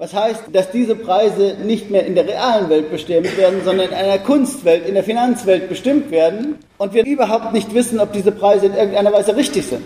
[0.01, 3.93] Was heißt, dass diese Preise nicht mehr in der realen Welt bestimmt werden, sondern in
[3.93, 8.65] einer Kunstwelt, in der Finanzwelt bestimmt werden und wir überhaupt nicht wissen, ob diese Preise
[8.65, 9.83] in irgendeiner Weise richtig sind.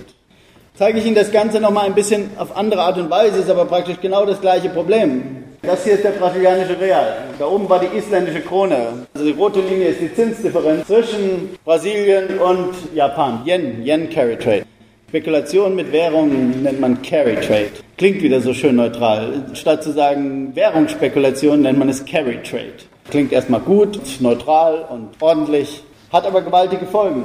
[0.76, 3.66] Zeige ich Ihnen das Ganze nochmal ein bisschen auf andere Art und Weise, ist aber
[3.66, 5.44] praktisch genau das gleiche Problem.
[5.62, 7.18] Das hier ist der brasilianische Real.
[7.38, 9.06] Da oben war die isländische Krone.
[9.14, 13.42] Also die rote Linie ist die Zinsdifferenz zwischen Brasilien und Japan.
[13.46, 14.64] Yen, Yen Carry Trade.
[15.10, 17.85] Spekulation mit Währungen nennt man Carry Trade.
[17.98, 19.46] Klingt wieder so schön neutral.
[19.54, 22.74] Statt zu sagen Währungsspekulation nennt man es Carry Trade.
[23.10, 25.82] Klingt erstmal gut, neutral und ordentlich,
[26.12, 27.24] hat aber gewaltige Folgen.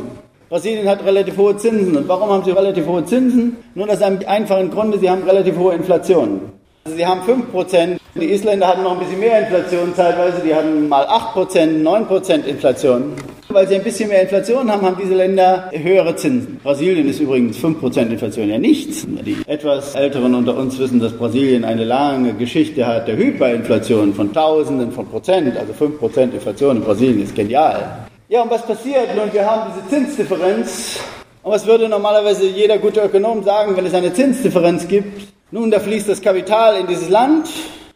[0.48, 1.96] Brasilien hat relativ hohe Zinsen.
[1.96, 3.56] Und warum haben sie relativ hohe Zinsen?
[3.74, 6.52] Nur aus einem einfachen Grunde, sie haben relativ hohe Inflation.
[6.96, 7.98] Sie haben 5%.
[8.14, 10.42] Die Isländer hatten noch ein bisschen mehr Inflation zeitweise.
[10.44, 13.12] Die hatten mal 8%, 9% Inflation.
[13.48, 16.60] Weil sie ein bisschen mehr Inflation haben, haben diese Länder höhere Zinsen.
[16.62, 19.06] Brasilien ist übrigens 5% Inflation ja nichts.
[19.06, 24.32] Die etwas Älteren unter uns wissen, dass Brasilien eine lange Geschichte hat der Hyperinflation von
[24.32, 25.56] Tausenden von Prozent.
[25.56, 28.06] Also 5% Inflation in Brasilien ist genial.
[28.28, 29.16] Ja, und was passiert?
[29.16, 31.00] Nun, wir haben diese Zinsdifferenz.
[31.42, 35.26] Und was würde normalerweise jeder gute Ökonom sagen, wenn es eine Zinsdifferenz gibt?
[35.52, 37.48] Nun, da fließt das Kapital in dieses Land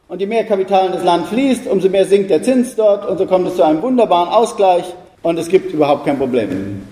[0.08, 3.16] und je mehr Kapital in das Land fließt, umso mehr sinkt der Zins dort und
[3.18, 4.84] so kommt es zu einem wunderbaren Ausgleich
[5.22, 6.82] und es gibt überhaupt kein Problem.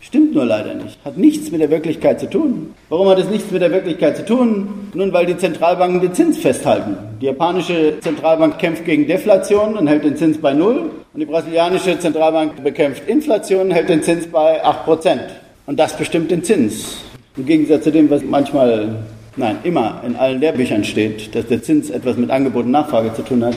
[0.00, 0.98] Stimmt nur leider nicht.
[1.04, 2.74] Hat nichts mit der Wirklichkeit zu tun.
[2.88, 4.90] Warum hat es nichts mit der Wirklichkeit zu tun?
[4.94, 6.96] Nun, weil die Zentralbanken den Zins festhalten.
[7.20, 10.90] Die japanische Zentralbank kämpft gegen Deflation und hält den Zins bei Null.
[11.12, 15.18] Und die brasilianische Zentralbank bekämpft Inflation und hält den Zins bei 8%.
[15.66, 16.98] Und das bestimmt den Zins.
[17.36, 18.96] Im Gegensatz zu dem, was manchmal,
[19.36, 23.22] nein, immer in allen Lehrbüchern steht, dass der Zins etwas mit Angebot und Nachfrage zu
[23.22, 23.56] tun hat,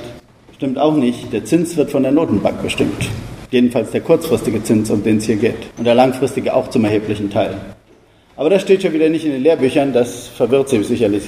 [0.56, 1.32] stimmt auch nicht.
[1.34, 3.10] Der Zins wird von der Notenbank bestimmt.
[3.52, 5.56] Jedenfalls der kurzfristige Zins, um den es hier geht.
[5.78, 7.56] Und der langfristige auch zum erheblichen Teil.
[8.36, 11.24] Aber das steht schon wieder nicht in den Lehrbüchern, das verwirrt Sie sicherlich.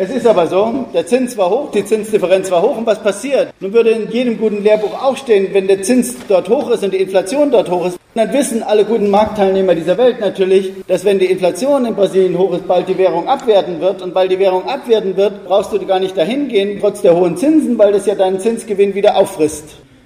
[0.00, 3.52] Es ist aber so, der Zins war hoch, die Zinsdifferenz war hoch und was passiert?
[3.58, 6.94] Nun würde in jedem guten Lehrbuch auch stehen, wenn der Zins dort hoch ist und
[6.94, 11.18] die Inflation dort hoch ist, dann wissen alle guten Marktteilnehmer dieser Welt natürlich, dass wenn
[11.18, 14.68] die Inflation in Brasilien hoch ist, bald die Währung abwerten wird und weil die Währung
[14.68, 18.14] abwerten wird, brauchst du gar nicht dahin gehen, trotz der hohen Zinsen, weil das ja
[18.14, 19.64] deinen Zinsgewinn wieder auffrisst.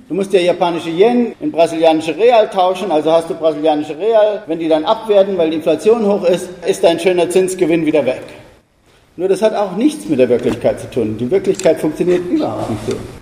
[0.08, 4.42] Du musst der japanische Yen in brasilianische Real tauschen, also hast du brasilianische Real.
[4.46, 8.22] Wenn die dann abwerten, weil die Inflation hoch ist, ist dein schöner Zinsgewinn wieder weg.
[9.16, 11.18] Nur das hat auch nichts mit der Wirklichkeit zu tun.
[11.18, 13.21] Die Wirklichkeit funktioniert überhaupt nicht so.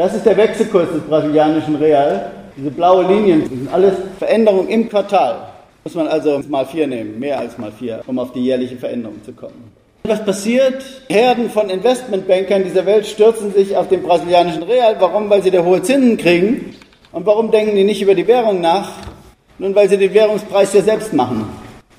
[0.00, 2.30] Das ist der Wechselkurs des brasilianischen Real.
[2.56, 5.48] Diese blaue Linien sind alles Veränderungen im Quartal.
[5.84, 9.22] Muss man also mal vier nehmen, mehr als mal vier, um auf die jährliche Veränderung
[9.22, 9.70] zu kommen.
[10.04, 10.82] Was passiert?
[11.10, 14.96] Herden von Investmentbankern dieser Welt stürzen sich auf den brasilianischen Real.
[15.00, 15.28] Warum?
[15.28, 16.76] Weil sie da hohe Zinsen kriegen.
[17.12, 18.92] Und warum denken die nicht über die Währung nach?
[19.58, 21.44] Nun, weil sie den Währungspreis ja selbst machen.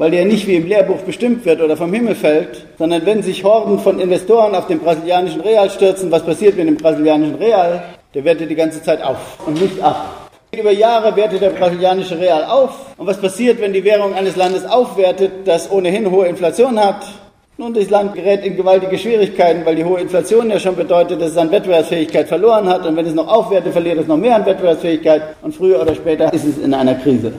[0.01, 3.43] Weil der nicht wie im Lehrbuch bestimmt wird oder vom Himmel fällt, sondern wenn sich
[3.43, 7.83] Horden von Investoren auf den brasilianischen Real stürzen, was passiert mit dem brasilianischen Real?
[8.15, 10.31] Der wertet die ganze Zeit auf und nicht ab.
[10.57, 12.71] Über Jahre wertet der brasilianische Real auf.
[12.97, 17.05] Und was passiert, wenn die Währung eines Landes aufwertet, das ohnehin hohe Inflation hat?
[17.59, 21.33] Nun, das Land gerät in gewaltige Schwierigkeiten, weil die hohe Inflation ja schon bedeutet, dass
[21.33, 22.87] es an Wettbewerbsfähigkeit verloren hat.
[22.87, 25.21] Und wenn es noch aufwertet, verliert es noch mehr an Wettbewerbsfähigkeit.
[25.43, 27.33] Und früher oder später ist es in einer Krise.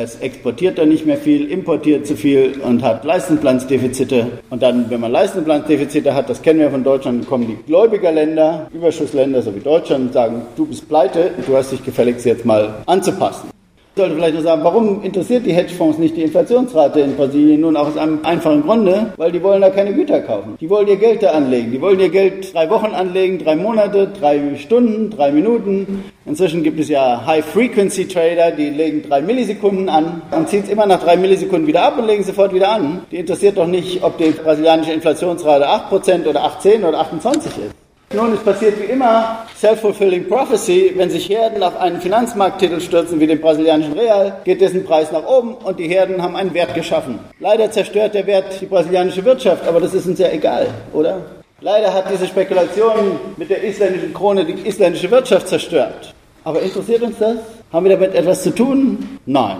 [0.00, 4.28] Es exportiert dann nicht mehr viel, importiert zu viel und hat Leistenplanzdefizite.
[4.48, 9.42] Und dann, wenn man Leistenplanzdefizite hat, das kennen wir von Deutschland, kommen die Gläubigerländer, Überschussländer,
[9.42, 13.50] so wie Deutschland, und sagen, du bist pleite, du hast dich gefälligst jetzt mal anzupassen.
[13.98, 17.62] Sollte vielleicht noch sagen, warum interessiert die Hedgefonds nicht die Inflationsrate in Brasilien?
[17.62, 20.56] Nun auch aus einem einfachen Grunde, weil die wollen da keine Güter kaufen.
[20.60, 21.72] Die wollen ihr Geld da anlegen.
[21.72, 26.04] Die wollen ihr Geld drei Wochen anlegen, drei Monate, drei Stunden, drei Minuten.
[26.26, 31.02] Inzwischen gibt es ja High-Frequency-Trader, die legen drei Millisekunden an und ziehen es immer nach
[31.02, 33.00] drei Millisekunden wieder ab und legen sofort wieder an.
[33.10, 37.87] Die interessiert doch nicht, ob die brasilianische Inflationsrate 8% oder 18 oder 28 ist.
[38.14, 40.94] Nun, es passiert wie immer Self-Fulfilling Prophecy.
[40.96, 45.26] Wenn sich Herden auf einen Finanzmarkttitel stürzen wie den brasilianischen Real, geht dessen Preis nach
[45.26, 47.18] oben und die Herden haben einen Wert geschaffen.
[47.38, 51.18] Leider zerstört der Wert die brasilianische Wirtschaft, aber das ist uns ja egal, oder?
[51.60, 56.14] Leider hat diese Spekulation mit der isländischen Krone die isländische Wirtschaft zerstört.
[56.44, 57.36] Aber interessiert uns das?
[57.70, 59.18] Haben wir damit etwas zu tun?
[59.26, 59.58] Nein.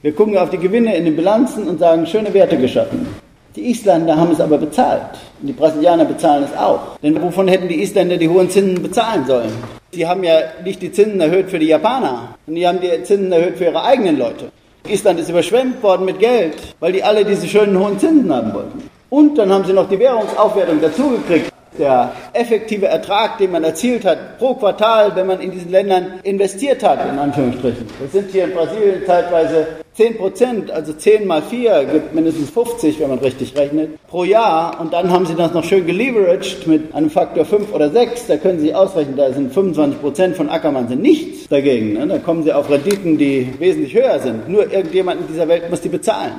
[0.00, 3.23] Wir gucken auf die Gewinne in den Bilanzen und sagen, schöne Werte geschaffen.
[3.56, 5.02] Die Isländer haben es aber bezahlt.
[5.40, 6.98] Und die Brasilianer bezahlen es auch.
[7.00, 9.52] Denn wovon hätten die Isländer die hohen Zinsen bezahlen sollen?
[9.92, 13.30] Sie haben ja nicht die Zinsen erhöht für die Japaner, sondern die haben die Zinsen
[13.30, 14.50] erhöht für ihre eigenen Leute.
[14.88, 18.90] Island ist überschwemmt worden mit Geld, weil die alle diese schönen hohen Zinsen haben wollten.
[19.08, 24.38] Und dann haben sie noch die Währungsaufwertung dazugekriegt der effektive Ertrag, den man erzielt hat
[24.38, 27.86] pro Quartal, wenn man in diesen Ländern investiert hat, in Anführungsstrichen.
[28.00, 32.98] Das sind hier in Brasilien zeitweise 10 Prozent, also 10 mal 4 gibt mindestens 50,
[32.98, 34.80] wenn man richtig rechnet, pro Jahr.
[34.80, 38.26] Und dann haben sie das noch schön geleveraged mit einem Faktor 5 oder 6.
[38.26, 41.92] Da können Sie ausrechnen, da sind 25 Prozent von Ackermann sind nichts dagegen.
[41.92, 42.08] Ne?
[42.08, 44.48] Da kommen Sie auf Renditen, die wesentlich höher sind.
[44.48, 46.32] Nur irgendjemand in dieser Welt muss die bezahlen.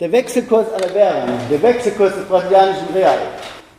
[0.00, 3.18] Der Wechselkurs aller Währungen, der Wechselkurs des brasilianischen Real,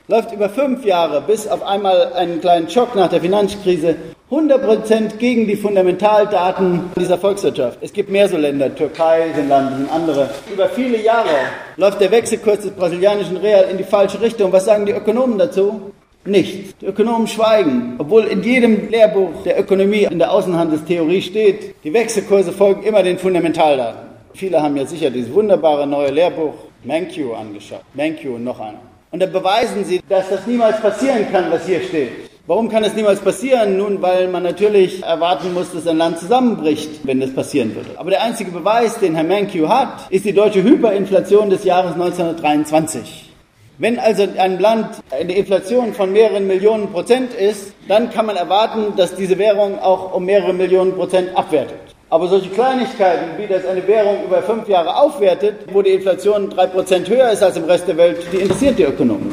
[0.10, 3.95] läuft über fünf Jahre bis auf einmal einen kleinen Schock nach der Finanzkrise
[4.32, 7.78] 100% gegen die Fundamentaldaten dieser Volkswirtschaft.
[7.82, 10.32] Es gibt mehr so Länder, Türkei, Finnland und andere.
[10.52, 11.30] Über viele Jahre
[11.78, 14.52] läuft der Wechselkurs des brasilianischen Real in die falsche Richtung.
[14.52, 15.91] Was sagen die Ökonomen dazu?
[16.26, 16.76] Nichts.
[16.82, 22.52] Die Ökonomen schweigen, obwohl in jedem Lehrbuch der Ökonomie in der Außenhandelstheorie steht, die Wechselkurse
[22.52, 24.10] folgen immer den Fundamentaldaten.
[24.34, 27.84] Viele haben ja sicher dieses wunderbare neue Lehrbuch Mankiw angeschaut.
[27.93, 28.80] Mankiw und noch einer.
[29.12, 32.30] Und dann beweisen sie, dass das niemals passieren kann, was hier steht.
[32.45, 33.78] Warum kann es niemals passieren?
[33.78, 37.91] Nun, weil man natürlich erwarten muss, dass ein Land zusammenbricht, wenn das passieren würde.
[37.98, 43.32] Aber der einzige Beweis, den Herr Mankiw hat, ist die deutsche Hyperinflation des Jahres 1923.
[43.78, 48.95] Wenn also ein Land eine Inflation von mehreren Millionen Prozent ist, dann kann man erwarten,
[48.98, 51.88] dass diese Währung auch um mehrere Millionen Prozent abwertet.
[52.12, 56.65] Aber solche Kleinigkeiten, wie das eine Währung über fünf Jahre aufwertet, wo die Inflation drei
[56.65, 59.32] Prozent höher ist als im Rest der Welt, die interessiert die Ökonomen.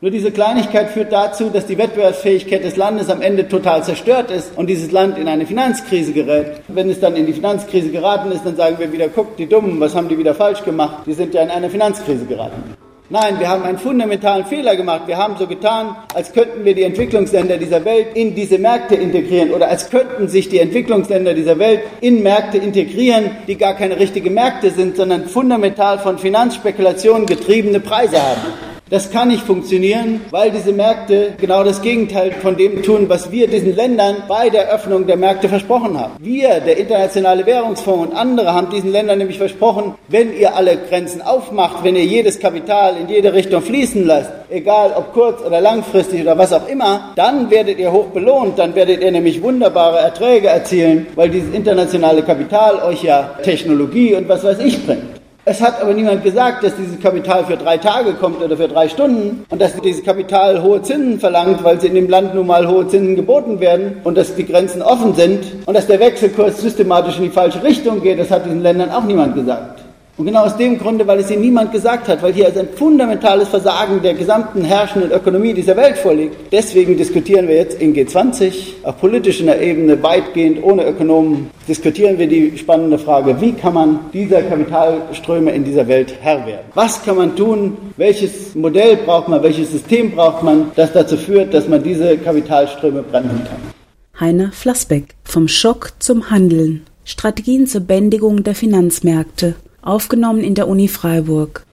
[0.00, 4.50] Nur diese Kleinigkeit führt dazu, dass die Wettbewerbsfähigkeit des Landes am Ende total zerstört ist
[4.58, 6.60] und dieses Land in eine Finanzkrise gerät.
[6.66, 9.78] Wenn es dann in die Finanzkrise geraten ist, dann sagen wir wieder, guckt, die Dummen,
[9.78, 11.04] was haben die wieder falsch gemacht?
[11.06, 12.81] Die sind ja in eine Finanzkrise geraten.
[13.12, 15.02] Nein, wir haben einen fundamentalen Fehler gemacht.
[15.04, 19.50] Wir haben so getan, als könnten wir die Entwicklungsländer dieser Welt in diese Märkte integrieren
[19.50, 24.32] oder als könnten sich die Entwicklungsländer dieser Welt in Märkte integrieren, die gar keine richtigen
[24.32, 28.71] Märkte sind, sondern fundamental von Finanzspekulationen getriebene Preise haben.
[28.92, 33.48] Das kann nicht funktionieren, weil diese Märkte genau das Gegenteil von dem tun, was wir
[33.48, 36.12] diesen Ländern bei der Öffnung der Märkte versprochen haben.
[36.18, 41.22] Wir, der Internationale Währungsfonds und andere haben diesen Ländern nämlich versprochen, wenn ihr alle Grenzen
[41.22, 46.20] aufmacht, wenn ihr jedes Kapital in jede Richtung fließen lasst, egal ob kurz oder langfristig
[46.20, 50.48] oder was auch immer, dann werdet ihr hoch belohnt, dann werdet ihr nämlich wunderbare Erträge
[50.48, 55.21] erzielen, weil dieses internationale Kapital euch ja Technologie und was weiß ich bringt.
[55.44, 58.88] Es hat aber niemand gesagt, dass dieses Kapital für drei Tage kommt oder für drei
[58.88, 62.68] Stunden und dass dieses Kapital hohe Zinsen verlangt, weil sie in dem Land nun mal
[62.68, 67.16] hohe Zinsen geboten werden und dass die Grenzen offen sind und dass der Wechselkurs systematisch
[67.16, 68.20] in die falsche Richtung geht.
[68.20, 69.81] Das hat diesen Ländern auch niemand gesagt.
[70.18, 72.68] Und genau aus dem Grunde, weil es ihnen niemand gesagt hat, weil hier also ein
[72.76, 76.36] fundamentales Versagen der gesamten herrschenden Ökonomie dieser Welt vorliegt.
[76.52, 82.58] Deswegen diskutieren wir jetzt in G20 auf politischer Ebene weitgehend ohne Ökonomen, diskutieren wir die
[82.58, 86.66] spannende Frage, wie kann man dieser Kapitalströme in dieser Welt Herr werden?
[86.74, 87.78] Was kann man tun?
[87.96, 89.42] Welches Modell braucht man?
[89.42, 94.20] Welches System braucht man, das dazu führt, dass man diese Kapitalströme bremsen kann?
[94.20, 96.82] Heiner Flassbeck vom Schock zum Handeln.
[97.04, 101.66] Strategien zur Bändigung der Finanzmärkte aufgenommen in der Uni Freiburg.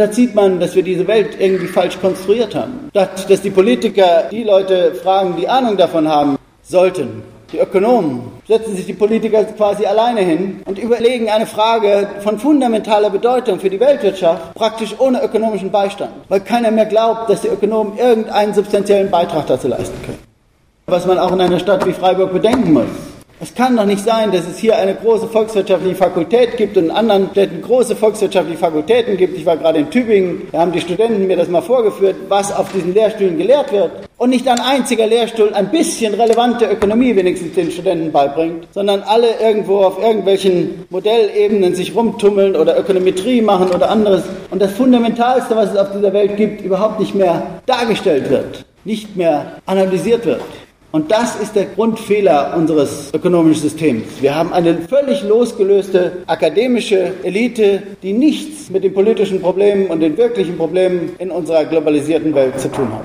[0.00, 2.88] Da sieht man, dass wir diese Welt irgendwie falsch konstruiert haben.
[2.92, 7.22] Dass, dass die Politiker die Leute fragen, die Ahnung davon haben sollten.
[7.52, 13.10] Die Ökonomen setzen sich die Politiker quasi alleine hin und überlegen eine Frage von fundamentaler
[13.10, 17.98] Bedeutung für die Weltwirtschaft praktisch ohne ökonomischen Beistand, weil keiner mehr glaubt, dass die Ökonomen
[17.98, 20.18] irgendeinen substanziellen Beitrag dazu leisten können.
[20.86, 23.09] Was man auch in einer Stadt wie Freiburg bedenken muss.
[23.42, 26.90] Es kann doch nicht sein, dass es hier eine große volkswirtschaftliche Fakultät gibt und in
[26.90, 29.34] anderen Städten große volkswirtschaftliche Fakultäten gibt.
[29.34, 32.70] Ich war gerade in Tübingen, da haben die Studenten mir das mal vorgeführt, was auf
[32.70, 33.92] diesen Lehrstühlen gelehrt wird.
[34.18, 39.28] Und nicht ein einziger Lehrstuhl ein bisschen relevante Ökonomie wenigstens den Studenten beibringt, sondern alle
[39.40, 44.24] irgendwo auf irgendwelchen Modellebenen sich rumtummeln oder Ökonometrie machen oder anderes.
[44.50, 49.16] Und das Fundamentalste, was es auf dieser Welt gibt, überhaupt nicht mehr dargestellt wird, nicht
[49.16, 50.42] mehr analysiert wird.
[50.92, 54.06] Und das ist der Grundfehler unseres ökonomischen Systems.
[54.20, 60.16] Wir haben eine völlig losgelöste akademische Elite, die nichts mit den politischen Problemen und den
[60.16, 63.04] wirklichen Problemen in unserer globalisierten Welt zu tun hat.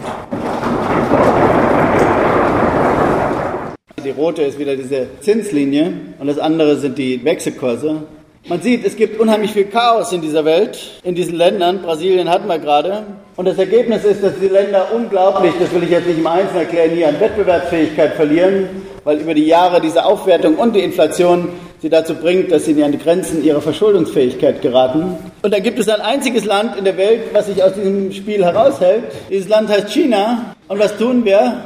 [4.04, 8.02] Die rote ist wieder diese Zinslinie und das andere sind die Wechselkurse.
[8.48, 11.84] Man sieht, es gibt unheimlich viel Chaos in dieser Welt, in diesen Ländern.
[11.84, 13.06] Brasilien hatten wir gerade.
[13.38, 16.62] Und das Ergebnis ist, dass die Länder unglaublich, das will ich jetzt nicht im Einzelnen
[16.62, 18.70] erklären, hier an Wettbewerbsfähigkeit verlieren,
[19.04, 21.50] weil über die Jahre diese Aufwertung und die Inflation
[21.82, 25.18] sie dazu bringt, dass sie an die Grenzen ihrer Verschuldungsfähigkeit geraten.
[25.42, 28.46] Und da gibt es ein einziges Land in der Welt, was sich aus diesem Spiel
[28.46, 29.04] heraushält.
[29.30, 30.56] Dieses Land heißt China.
[30.70, 31.62] Und was tun wir?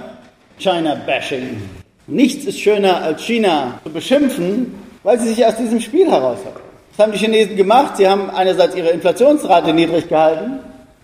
[0.57, 1.61] China-Bashing.
[2.07, 6.59] Nichts ist schöner als China zu beschimpfen, weil sie sich aus diesem Spiel heraushalten.
[6.97, 7.97] Das haben die Chinesen gemacht.
[7.97, 10.59] Sie haben einerseits ihre Inflationsrate niedrig gehalten.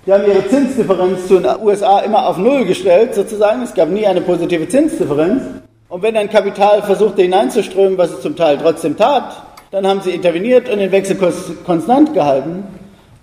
[0.06, 3.64] Sie haben ihre Zinsdifferenz zu den USA immer auf Null gestellt, sozusagen.
[3.64, 5.42] Es gab nie eine positive Zinsdifferenz.
[5.90, 9.42] Und wenn ein Kapital versuchte hineinzuströmen, was es zum Teil trotzdem tat,
[9.72, 12.66] dann haben sie interveniert und den Wechselkurs konstant gehalten,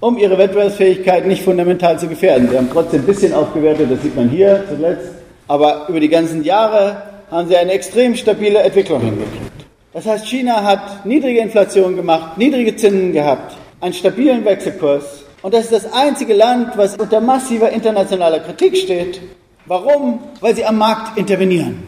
[0.01, 2.49] um ihre Wettbewerbsfähigkeit nicht fundamental zu gefährden.
[2.51, 5.13] Sie haben trotzdem ein bisschen aufgewertet, das sieht man hier zuletzt.
[5.47, 6.97] Aber über die ganzen Jahre
[7.31, 9.53] haben sie eine extrem stabile Entwicklung hingekriegt.
[9.93, 15.23] Das heißt, China hat niedrige Inflation gemacht, niedrige Zinsen gehabt, einen stabilen Wechselkurs.
[15.43, 19.21] Und das ist das einzige Land, was unter massiver internationaler Kritik steht.
[19.67, 20.21] Warum?
[20.41, 21.83] Weil sie am Markt intervenieren.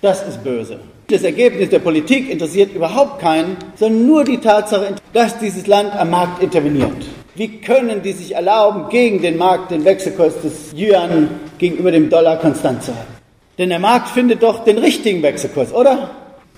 [0.00, 0.78] Das ist böse.
[1.08, 6.10] Das Ergebnis der Politik interessiert überhaupt keinen, sondern nur die Tatsache, dass dieses Land am
[6.10, 7.04] Markt interveniert.
[7.34, 12.38] Wie können die sich erlauben, gegen den Markt den Wechselkurs des Yuan gegenüber dem Dollar
[12.38, 13.14] konstant zu halten?
[13.58, 16.10] Denn der Markt findet doch den richtigen Wechselkurs, oder?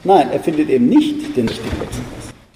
[0.05, 2.02] Nein, er findet eben nicht den richtigen Wechselkurs.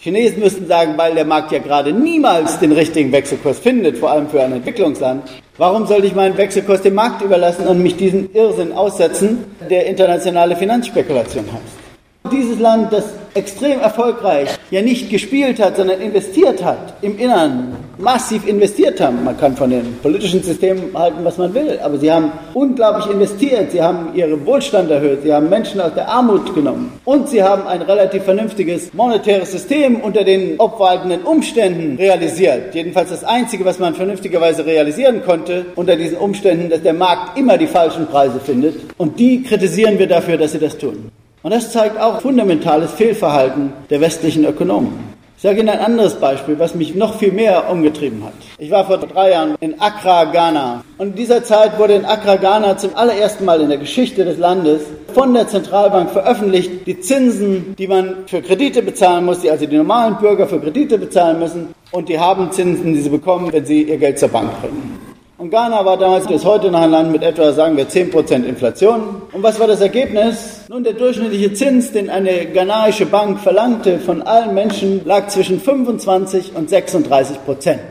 [0.06, 4.28] Chinesen müssten sagen, weil der Markt ja gerade niemals den richtigen Wechselkurs findet, vor allem
[4.28, 8.72] für ein Entwicklungsland, warum sollte ich meinen Wechselkurs dem Markt überlassen und mich diesen Irrsinn
[8.72, 11.85] aussetzen, der internationale Finanzspekulation heißt?
[12.32, 13.04] Dieses Land, das
[13.36, 19.24] extrem erfolgreich ja nicht gespielt hat, sondern investiert hat im Innern, massiv investiert haben.
[19.24, 23.72] Man kann von den politischen Systemen halten, was man will, aber sie haben unglaublich investiert,
[23.72, 27.66] sie haben ihren Wohlstand erhöht, sie haben Menschen aus der Armut genommen und sie haben
[27.66, 32.74] ein relativ vernünftiges monetäres System unter den obwaltenden Umständen realisiert.
[32.74, 37.58] Jedenfalls das Einzige, was man vernünftigerweise realisieren konnte unter diesen Umständen, dass der Markt immer
[37.58, 41.10] die falschen Preise findet und die kritisieren wir dafür, dass sie das tun.
[41.46, 44.94] Und das zeigt auch fundamentales Fehlverhalten der westlichen Ökonomen.
[45.36, 48.32] Ich sage Ihnen ein anderes Beispiel, was mich noch viel mehr umgetrieben hat.
[48.58, 50.82] Ich war vor drei Jahren in Accra, Ghana.
[50.98, 54.38] Und in dieser Zeit wurde in Accra, Ghana zum allerersten Mal in der Geschichte des
[54.38, 54.80] Landes
[55.14, 59.76] von der Zentralbank veröffentlicht, die Zinsen, die man für Kredite bezahlen muss, die also die
[59.76, 63.84] normalen Bürger für Kredite bezahlen müssen, und die haben Zinsen, die sie bekommen, wenn sie
[63.84, 64.95] ihr Geld zur Bank bringen.
[65.38, 69.20] Und Ghana war damals, ist heute noch ein Land mit etwa, sagen wir, 10% Inflation.
[69.32, 70.62] Und was war das Ergebnis?
[70.70, 76.56] Nun, der durchschnittliche Zins, den eine ghanaische Bank verlangte von allen Menschen, lag zwischen 25
[76.56, 77.82] und 36 Prozent.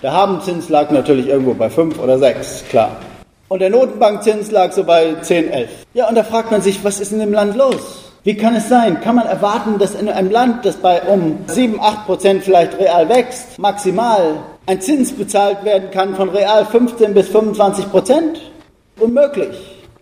[0.00, 2.96] Der Habenzins lag natürlich irgendwo bei 5 oder 6, klar.
[3.48, 5.70] Und der Notenbankzins lag so bei 10, 11.
[5.94, 8.12] Ja, und da fragt man sich, was ist in dem Land los?
[8.22, 9.00] Wie kann es sein?
[9.00, 13.08] Kann man erwarten, dass in einem Land, das bei um 7, 8 Prozent vielleicht real
[13.08, 14.36] wächst, maximal
[14.66, 18.40] ein Zins bezahlt werden kann von real 15 bis 25 Prozent?
[18.98, 19.56] Unmöglich.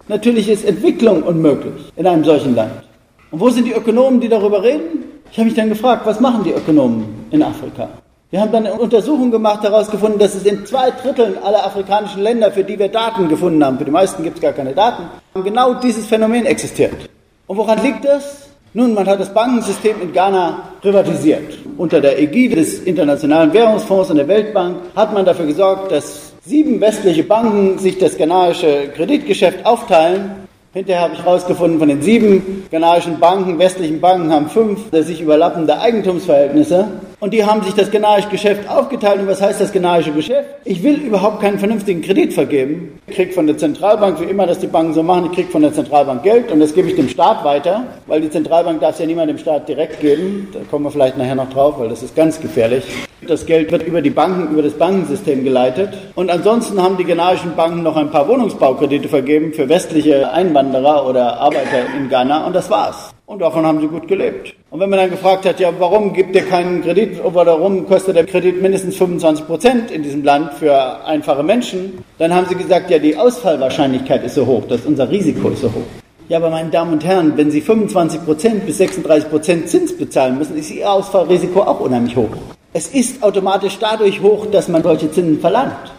[0.08, 2.82] Natürlich ist Entwicklung unmöglich in einem solchen Land.
[3.30, 5.04] Und wo sind die Ökonomen, die darüber reden?
[5.30, 7.88] Ich habe mich dann gefragt, was machen die Ökonomen in Afrika?
[8.30, 12.52] Wir haben dann eine Untersuchung gemacht, herausgefunden, dass es in zwei Dritteln aller afrikanischen Länder,
[12.52, 15.04] für die wir Daten gefunden haben, für die meisten gibt es gar keine Daten,
[15.42, 17.08] genau dieses Phänomen existiert.
[17.46, 18.49] Und woran liegt das?
[18.72, 21.58] Nun, man hat das Bankensystem in Ghana privatisiert.
[21.76, 26.80] Unter der Ägide des Internationalen Währungsfonds und der Weltbank hat man dafür gesorgt, dass sieben
[26.80, 33.18] westliche Banken sich das ghanaische Kreditgeschäft aufteilen Hinterher habe ich herausgefunden, von den sieben ghanaischen
[33.18, 36.86] Banken, westlichen Banken, haben fünf sich überlappende Eigentumsverhältnisse.
[37.20, 39.20] Und die haben sich das ghanaische Geschäft aufgeteilt.
[39.20, 40.48] Und was heißt das ghanaische Geschäft?
[40.64, 42.98] Ich will überhaupt keinen vernünftigen Kredit vergeben.
[43.06, 45.60] Ich kriege von der Zentralbank, wie immer das die Banken so machen, ich kriege von
[45.60, 49.00] der Zentralbank Geld und das gebe ich dem Staat weiter, weil die Zentralbank darf es
[49.00, 50.48] ja niemand dem Staat direkt geben.
[50.52, 52.84] Da kommen wir vielleicht nachher noch drauf, weil das ist ganz gefährlich.
[53.26, 55.90] Das Geld wird über die Banken, über das Bankensystem geleitet.
[56.14, 61.38] Und ansonsten haben die ghanaischen Banken noch ein paar Wohnungsbaukredite vergeben für westliche Einwanderer oder
[61.38, 63.10] Arbeiter in Ghana und das war's.
[63.30, 64.56] Und davon haben sie gut gelebt.
[64.72, 68.16] Und wenn man dann gefragt hat, ja, warum gibt ihr keinen Kredit oder warum kostet
[68.16, 72.90] der Kredit mindestens 25 Prozent in diesem Land für einfache Menschen, dann haben sie gesagt,
[72.90, 75.86] ja, die Ausfallwahrscheinlichkeit ist so hoch, dass unser Risiko ist so hoch.
[76.28, 80.36] Ja, aber meine Damen und Herren, wenn Sie 25 Prozent bis 36 Prozent Zins bezahlen
[80.36, 82.30] müssen, ist Ihr Ausfallrisiko auch unheimlich hoch.
[82.72, 85.92] Es ist automatisch dadurch hoch, dass man solche Zinsen verlangt.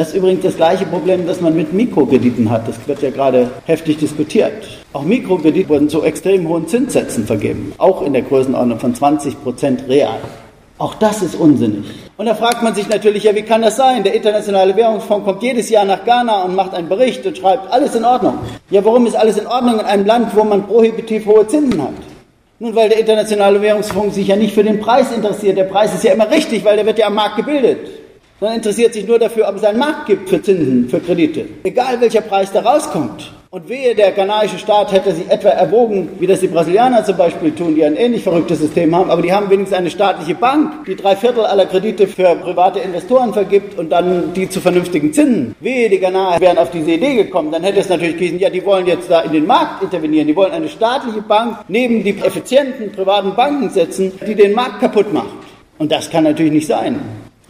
[0.00, 2.66] Das ist übrigens das gleiche Problem, das man mit Mikrokrediten hat.
[2.66, 4.66] Das wird ja gerade heftig diskutiert.
[4.94, 9.86] Auch Mikrokredite wurden zu extrem hohen Zinssätzen vergeben, auch in der Größenordnung von 20 Prozent
[9.88, 10.16] real.
[10.78, 11.84] Auch das ist unsinnig.
[12.16, 14.02] Und da fragt man sich natürlich, ja, wie kann das sein?
[14.02, 17.94] Der Internationale Währungsfonds kommt jedes Jahr nach Ghana und macht einen Bericht und schreibt, alles
[17.94, 18.38] in Ordnung.
[18.70, 21.92] Ja, warum ist alles in Ordnung in einem Land, wo man prohibitiv hohe Zinsen hat?
[22.58, 25.58] Nun, weil der Internationale Währungsfonds sich ja nicht für den Preis interessiert.
[25.58, 27.80] Der Preis ist ja immer richtig, weil der wird ja am Markt gebildet
[28.40, 31.44] sondern interessiert sich nur dafür, ob es einen Markt gibt für Zinsen, für Kredite.
[31.62, 33.32] Egal welcher Preis da rauskommt.
[33.52, 37.50] Und wehe, der ghanaische Staat hätte sich etwa erwogen, wie das die Brasilianer zum Beispiel
[37.50, 40.94] tun, die ein ähnlich verrücktes System haben, aber die haben wenigstens eine staatliche Bank, die
[40.94, 45.56] drei Viertel aller Kredite für private Investoren vergibt und dann die zu vernünftigen Zinsen.
[45.58, 48.64] Wehe, die Ghanaer wären auf diese Idee gekommen, dann hätte es natürlich gehießen, ja, die
[48.64, 52.92] wollen jetzt da in den Markt intervenieren, die wollen eine staatliche Bank neben die effizienten
[52.92, 55.34] privaten Banken setzen, die den Markt kaputt macht.
[55.78, 57.00] Und das kann natürlich nicht sein.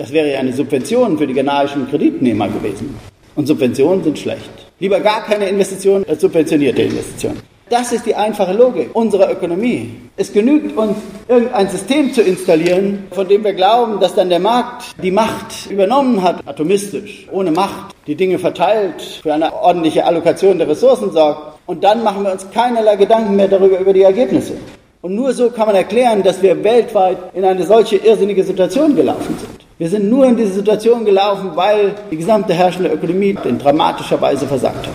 [0.00, 2.98] Das wäre ja eine Subvention für die ghanaischen Kreditnehmer gewesen.
[3.36, 4.50] Und Subventionen sind schlecht.
[4.78, 7.42] Lieber gar keine Investitionen als subventionierte Investitionen.
[7.68, 9.90] Das ist die einfache Logik unserer Ökonomie.
[10.16, 10.96] Es genügt uns,
[11.28, 16.22] irgendein System zu installieren, von dem wir glauben, dass dann der Markt die Macht übernommen
[16.22, 21.58] hat, atomistisch, ohne Macht, die Dinge verteilt, für eine ordentliche Allokation der Ressourcen sorgt.
[21.66, 24.54] Und dann machen wir uns keinerlei Gedanken mehr darüber, über die Ergebnisse.
[25.02, 29.36] Und nur so kann man erklären, dass wir weltweit in eine solche irrsinnige Situation gelaufen
[29.38, 29.59] sind.
[29.80, 34.46] Wir sind nur in diese Situation gelaufen, weil die gesamte herrschende Ökonomie in dramatischer Weise
[34.46, 34.94] versagt hat.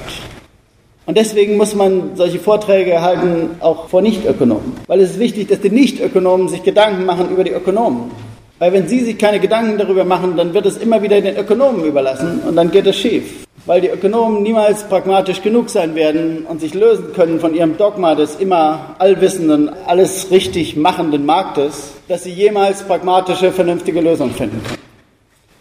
[1.08, 4.74] Und deswegen muss man solche Vorträge halten, auch vor Nichtökonomen.
[4.86, 8.12] Weil es ist wichtig, dass die Nichtökonomen sich Gedanken machen über die Ökonomen.
[8.60, 11.84] Weil wenn sie sich keine Gedanken darüber machen, dann wird es immer wieder den Ökonomen
[11.84, 16.62] überlassen und dann geht es schief weil die Ökonomen niemals pragmatisch genug sein werden und
[16.62, 22.32] sich lösen können von ihrem Dogma des immer allwissenden, alles richtig machenden Marktes, dass sie
[22.32, 24.86] jemals pragmatische, vernünftige Lösungen finden können.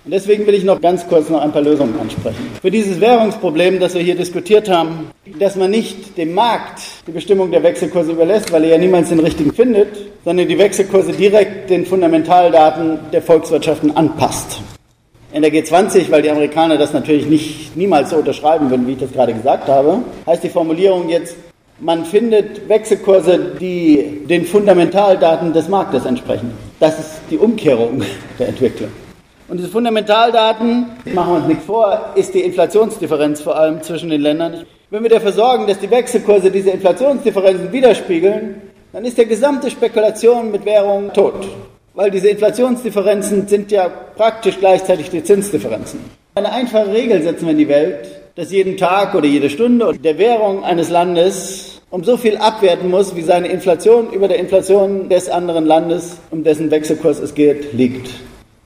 [0.04, 2.50] Und deswegen will ich noch ganz kurz noch ein paar Lösungen ansprechen.
[2.60, 7.50] Für dieses Währungsproblem, das wir hier diskutiert haben, dass man nicht dem Markt die Bestimmung
[7.50, 9.88] der Wechselkurse überlässt, weil er ja niemals den richtigen findet,
[10.22, 14.60] sondern die Wechselkurse direkt den Fundamentaldaten der Volkswirtschaften anpasst
[15.34, 19.00] in der G20, weil die Amerikaner das natürlich nicht, niemals so unterschreiben würden, wie ich
[19.00, 21.36] das gerade gesagt habe, heißt die Formulierung jetzt,
[21.80, 26.52] man findet Wechselkurse, die den Fundamentaldaten des Marktes entsprechen.
[26.78, 28.00] Das ist die Umkehrung
[28.38, 28.90] der Entwicklung.
[29.48, 34.20] Und diese Fundamentaldaten, machen wir uns nichts vor, ist die Inflationsdifferenz vor allem zwischen den
[34.20, 34.64] Ländern.
[34.90, 38.62] Wenn wir dafür sorgen, dass die Wechselkurse diese Inflationsdifferenzen widerspiegeln,
[38.92, 41.44] dann ist der gesamte Spekulation mit Währungen tot.
[41.94, 46.00] Weil diese Inflationsdifferenzen sind ja praktisch gleichzeitig die Zinsdifferenzen.
[46.34, 50.18] Eine einfache Regel setzen wir in die Welt, dass jeden Tag oder jede Stunde der
[50.18, 55.28] Währung eines Landes um so viel abwerten muss, wie seine Inflation über der Inflation des
[55.28, 58.10] anderen Landes, um dessen Wechselkurs es geht, liegt.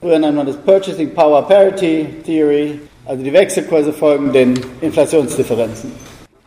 [0.01, 5.91] Früher nennt man das Purchasing Power Parity Theory, also die Wechselkurse folgen den Inflationsdifferenzen.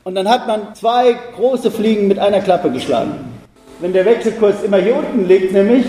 [0.03, 3.13] Und dann hat man zwei große Fliegen mit einer Klappe geschlagen.
[3.79, 5.85] Wenn der Wechselkurs immer hier unten liegt, nämlich,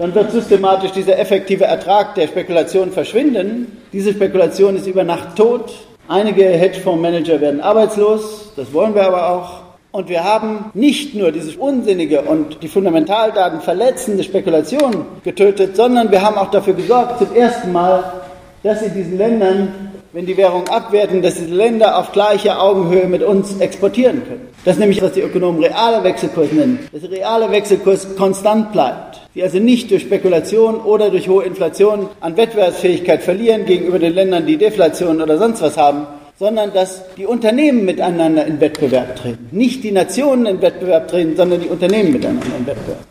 [0.00, 3.82] dann wird systematisch dieser effektive Ertrag der Spekulation verschwinden.
[3.92, 5.72] Diese Spekulation ist über Nacht tot.
[6.08, 9.60] Einige Hedgefondsmanager werden arbeitslos, das wollen wir aber auch.
[9.92, 16.22] Und wir haben nicht nur diese unsinnige und die Fundamentaldaten verletzende Spekulation getötet, sondern wir
[16.22, 18.02] haben auch dafür gesorgt, zum ersten Mal,
[18.62, 23.22] dass in diesen Ländern, wenn die Währung abwerten, dass diese Länder auf gleicher Augenhöhe mit
[23.22, 24.48] uns exportieren können.
[24.64, 29.09] Das ist nämlich, was die Ökonomen realer Wechselkurs nennen, dass der reale Wechselkurs konstant bleibt.
[29.32, 34.44] Sie also nicht durch Spekulation oder durch hohe Inflation an Wettbewerbsfähigkeit verlieren gegenüber den Ländern,
[34.44, 36.06] die Deflation oder sonst was haben,
[36.36, 39.46] sondern dass die Unternehmen miteinander in Wettbewerb treten.
[39.52, 43.06] Nicht die Nationen in Wettbewerb treten, sondern die Unternehmen miteinander in Wettbewerb.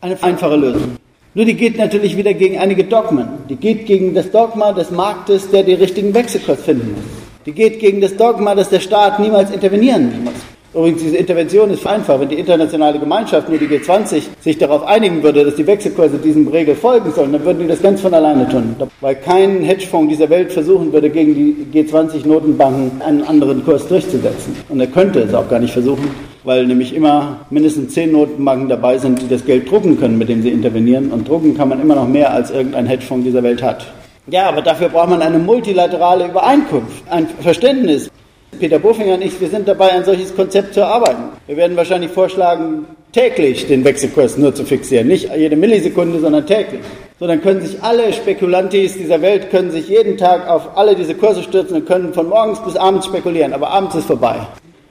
[0.00, 0.96] Eine einfache Lösung.
[1.34, 3.26] Nur die geht natürlich wieder gegen einige Dogmen.
[3.48, 7.04] Die geht gegen das Dogma des Marktes, der den richtigen Wechselkurs finden muss.
[7.46, 10.34] Die geht gegen das Dogma, dass der Staat niemals intervenieren muss.
[10.74, 12.18] Übrigens, diese Intervention ist einfach.
[12.18, 16.48] Wenn die internationale Gemeinschaft, nur die G20, sich darauf einigen würde, dass die Wechselkurse diesem
[16.48, 18.74] Regel folgen sollen, dann würden die das ganz von alleine tun.
[19.00, 24.56] Weil kein Hedgefonds dieser Welt versuchen würde, gegen die G20-Notenbanken einen anderen Kurs durchzusetzen.
[24.68, 26.10] Und er könnte es auch gar nicht versuchen,
[26.42, 30.42] weil nämlich immer mindestens zehn Notenbanken dabei sind, die das Geld drucken können, mit dem
[30.42, 31.12] sie intervenieren.
[31.12, 33.86] Und drucken kann man immer noch mehr, als irgendein Hedgefonds dieser Welt hat.
[34.26, 38.10] Ja, aber dafür braucht man eine multilaterale Übereinkunft, ein Verständnis.
[38.58, 41.24] Peter Bofinger und ich, wir sind dabei, ein solches Konzept zu erarbeiten.
[41.46, 45.08] Wir werden wahrscheinlich vorschlagen, täglich den Wechselkurs nur zu fixieren.
[45.08, 46.80] Nicht jede Millisekunde, sondern täglich.
[47.20, 51.14] So, dann können sich alle Spekulantis dieser Welt können sich jeden Tag auf alle diese
[51.14, 53.52] Kurse stürzen und können von morgens bis abends spekulieren.
[53.52, 54.40] Aber abends ist vorbei.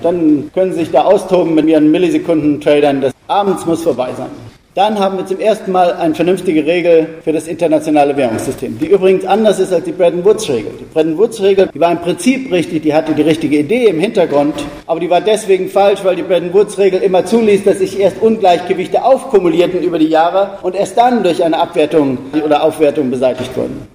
[0.01, 3.01] Dann können sie sich da austoben mit ihren Millisekunden-Tradern.
[3.01, 4.52] Das abends muss vorbei sein.
[4.75, 9.23] Dann haben wir zum ersten Mal eine vernünftige Regel für das internationale Währungssystem, die übrigens
[9.23, 10.71] anders ist als die Bretton Woods-Regel.
[10.79, 14.55] Die Bretton Woods-Regel, die war im Prinzip richtig, die hatte die richtige Idee im Hintergrund,
[14.87, 19.05] aber die war deswegen falsch, weil die Bretton Woods-Regel immer zuließ, dass sich erst Ungleichgewichte
[19.05, 23.87] aufkumulierten über die Jahre und erst dann durch eine Abwertung oder Aufwertung beseitigt wurden.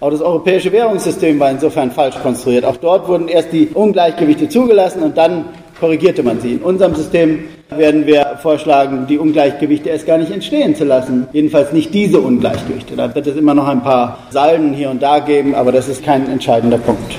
[0.00, 2.66] Auch das europäische Währungssystem war insofern falsch konstruiert.
[2.66, 5.46] Auch dort wurden erst die Ungleichgewichte zugelassen und dann
[5.78, 6.52] korrigierte man sie.
[6.52, 7.44] In unserem System
[7.76, 11.26] werden wir vorschlagen, die Ungleichgewichte erst gar nicht entstehen zu lassen.
[11.32, 12.96] Jedenfalls nicht diese Ungleichgewichte.
[12.96, 16.04] Da wird es immer noch ein paar Salden hier und da geben, aber das ist
[16.04, 17.16] kein entscheidender Punkt.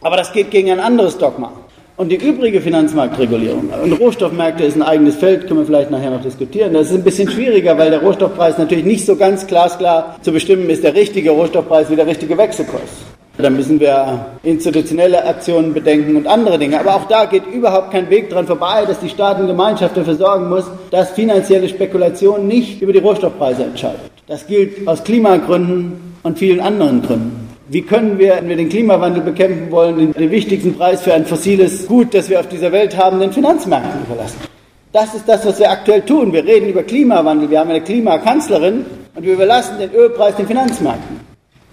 [0.00, 1.52] Aber das geht gegen ein anderes Dogma.
[1.96, 3.70] Und die übrige Finanzmarktregulierung.
[3.82, 6.72] Und Rohstoffmärkte ist ein eigenes Feld, können wir vielleicht nachher noch diskutieren.
[6.72, 10.68] Das ist ein bisschen schwieriger, weil der Rohstoffpreis natürlich nicht so ganz glasklar zu bestimmen
[10.70, 12.82] ist, der richtige Rohstoffpreis wie der richtige Wechselkurs.
[13.36, 16.78] Da müssen wir institutionelle Aktionen bedenken und andere Dinge.
[16.78, 20.64] Aber auch da geht überhaupt kein Weg dran vorbei, dass die Staatengemeinschaft dafür sorgen muss,
[20.92, 24.00] dass finanzielle Spekulation nicht über die Rohstoffpreise entscheidet.
[24.28, 27.48] Das gilt aus Klimagründen und vielen anderen Gründen.
[27.68, 31.88] Wie können wir, wenn wir den Klimawandel bekämpfen wollen, den, wichtigsten Preis für ein fossiles
[31.88, 34.38] Gut, das wir auf dieser Welt haben, den Finanzmärkten überlassen?
[34.92, 36.32] Das ist das, was wir aktuell tun.
[36.32, 37.50] Wir reden über Klimawandel.
[37.50, 41.23] Wir haben eine Klimakanzlerin und wir überlassen den Ölpreis den Finanzmärkten.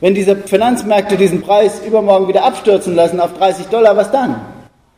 [0.01, 4.35] Wenn diese Finanzmärkte diesen Preis übermorgen wieder abstürzen lassen auf 30 Dollar, was dann?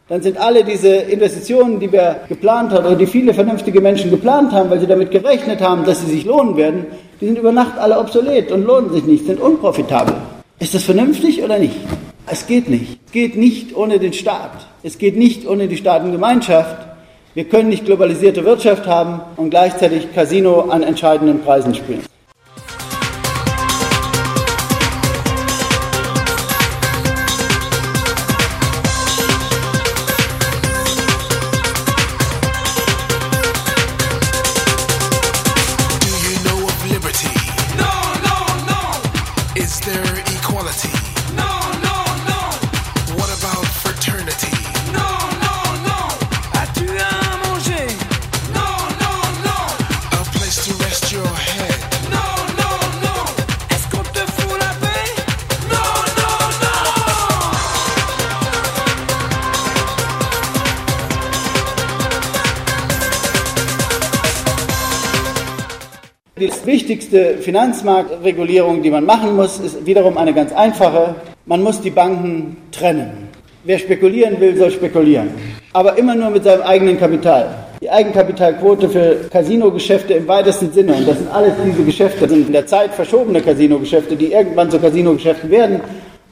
[0.08, 4.54] Dann sind alle diese Investitionen, die wir geplant haben oder die viele vernünftige Menschen geplant
[4.54, 6.86] haben, weil sie damit gerechnet haben, dass sie sich lohnen werden,
[7.20, 10.16] die sind über Nacht alle obsolet und lohnen sich nicht, sind unprofitabel.
[10.60, 11.76] Ist das vernünftig oder nicht?
[12.26, 13.00] Es geht nicht.
[13.06, 14.68] Es geht nicht ohne den Staat.
[14.84, 16.78] Es geht nicht ohne die Staatengemeinschaft.
[17.34, 22.04] Wir können nicht globalisierte Wirtschaft haben und gleichzeitig Casino an entscheidenden Preisen spielen.
[66.36, 71.14] Die wichtigste Finanzmarktregulierung, die man machen muss, ist wiederum eine ganz einfache.
[71.46, 73.30] Man muss die Banken trennen.
[73.66, 75.30] Wer spekulieren will, soll spekulieren.
[75.74, 77.54] Aber immer nur mit seinem eigenen Kapital.
[77.84, 82.54] Die Eigenkapitalquote für Casinogeschäfte im weitesten Sinne, und das sind alles diese Geschäfte, sind in
[82.54, 85.82] der Zeit verschobene Casinogeschäfte, die irgendwann zu Casinogeschäften werden.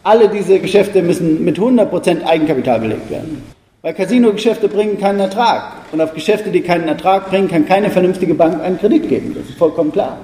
[0.01, 3.43] Alle diese Geschäfte müssen mit 100% Eigenkapital belegt werden.
[3.83, 5.63] Weil Casinogeschäfte bringen keinen Ertrag.
[5.91, 9.35] Und auf Geschäfte, die keinen Ertrag bringen, kann keine vernünftige Bank einen Kredit geben.
[9.35, 10.19] Das ist vollkommen klar.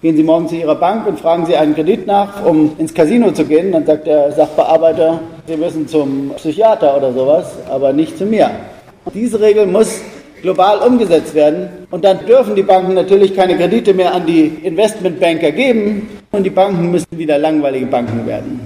[0.00, 3.30] Gehen Sie morgen zu Ihrer Bank und fragen Sie einen Kredit nach, um ins Casino
[3.32, 8.24] zu gehen, dann sagt der Sachbearbeiter, Sie müssen zum Psychiater oder sowas, aber nicht zu
[8.24, 8.50] mir.
[9.12, 10.00] Diese Regel muss
[10.40, 11.68] global umgesetzt werden.
[11.90, 16.50] Und dann dürfen die Banken natürlich keine Kredite mehr an die Investmentbanker geben und die
[16.50, 18.60] Banken müssen wieder langweilige Banken werden.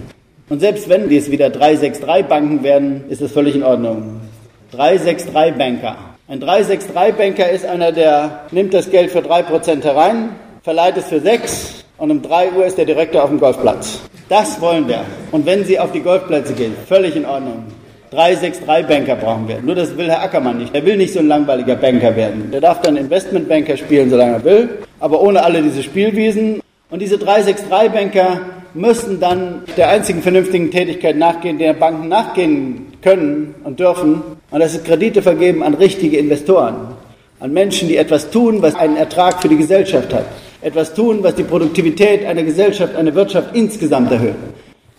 [0.49, 4.28] Und selbst wenn dies wieder 363-Banken werden, ist das völlig in Ordnung.
[4.73, 5.97] 363-Banker.
[6.29, 10.31] Ein 363-Banker ist einer, der nimmt das Geld für 3% herein,
[10.63, 14.01] verleiht es für 6 und um 3 Uhr ist der Direktor auf dem Golfplatz.
[14.29, 15.01] Das wollen wir.
[15.33, 17.65] Und wenn Sie auf die Golfplätze gehen, völlig in Ordnung.
[18.13, 19.61] 363-Banker brauchen wir.
[19.63, 20.75] Nur das will Herr Ackermann nicht.
[20.75, 22.51] Er will nicht so ein langweiliger Banker werden.
[22.51, 24.69] Der darf dann Investmentbanker spielen, solange er will,
[25.01, 26.61] aber ohne alle diese Spielwiesen.
[26.91, 28.41] Und diese 363-Banker
[28.75, 34.23] müssen dann der einzigen vernünftigen Tätigkeit nachgehen, der Banken nachgehen können und dürfen.
[34.51, 36.97] Und das ist Kredite vergeben an richtige Investoren.
[37.41, 40.27] An Menschen, die etwas tun, was einen Ertrag für die Gesellschaft hat.
[40.61, 44.35] Etwas tun, was die Produktivität einer Gesellschaft, einer Wirtschaft insgesamt erhöht.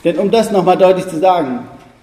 [0.06, 1.60] Denn um das nochmal deutlich zu sagen,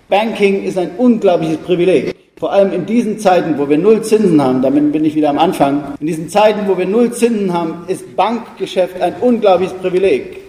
[0.08, 2.14] Banking ist ein unglaubliches Privileg.
[2.38, 5.38] Vor allem in diesen Zeiten, wo wir null Zinsen haben, damit bin ich wieder am
[5.38, 10.45] Anfang, in diesen Zeiten, wo wir null Zinsen haben, ist Bankgeschäft ein unglaubliches Privileg.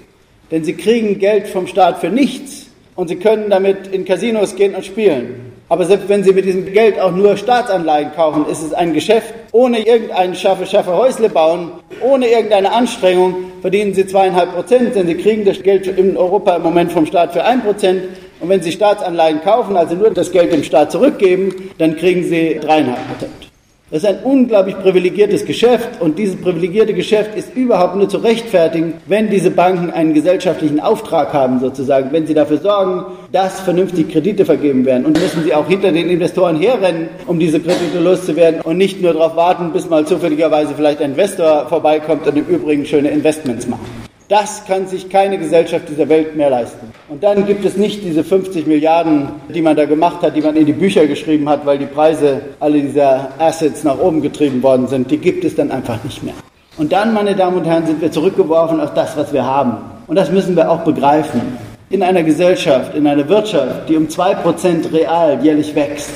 [0.51, 4.75] Denn sie kriegen Geld vom Staat für nichts und sie können damit in Casinos gehen
[4.75, 5.47] und spielen.
[5.69, 9.33] Aber selbst wenn Sie mit diesem Geld auch nur Staatsanleihen kaufen, ist es ein Geschäft.
[9.51, 11.71] Ohne irgendein schaffe, schaffe Häusle bauen,
[12.01, 16.63] ohne irgendeine Anstrengung verdienen Sie zweieinhalb Prozent, denn Sie kriegen das Geld in Europa im
[16.63, 18.03] Moment vom Staat für ein Prozent.
[18.39, 22.59] Und wenn Sie Staatsanleihen kaufen, also nur das Geld dem Staat zurückgeben, dann kriegen Sie
[22.61, 23.46] dreieinhalb Prozent.
[23.89, 28.95] Das ist ein unglaublich privilegiertes Geschäft und dieses privilegierte Geschäft ist überhaupt nur zu rechtfertigen,
[29.05, 34.43] wenn diese Banken einen gesellschaftlichen Auftrag haben sozusagen, wenn sie dafür sorgen, dass vernünftig Kredite
[34.43, 38.77] vergeben werden und müssen sie auch hinter den Investoren herrennen, um diese Kredite loszuwerden und
[38.77, 43.07] nicht nur darauf warten, bis mal zufälligerweise vielleicht ein Investor vorbeikommt und im Übrigen schöne
[43.07, 44.06] Investments macht.
[44.29, 46.91] Das kann sich keine Gesellschaft dieser Welt mehr leisten.
[47.07, 50.57] Und dann gibt es nicht diese 50 Milliarden, die man da gemacht hat, die man
[50.57, 54.87] in die Bücher geschrieben hat, weil die Preise alle dieser Assets nach oben getrieben worden
[54.87, 55.09] sind.
[55.09, 56.33] Die gibt es dann einfach nicht mehr.
[56.77, 59.77] Und dann, meine Damen und Herren, sind wir zurückgeworfen auf das, was wir haben.
[60.07, 61.41] Und das müssen wir auch begreifen.
[61.89, 66.11] In einer Gesellschaft, in einer Wirtschaft, die um 2% real jährlich wächst,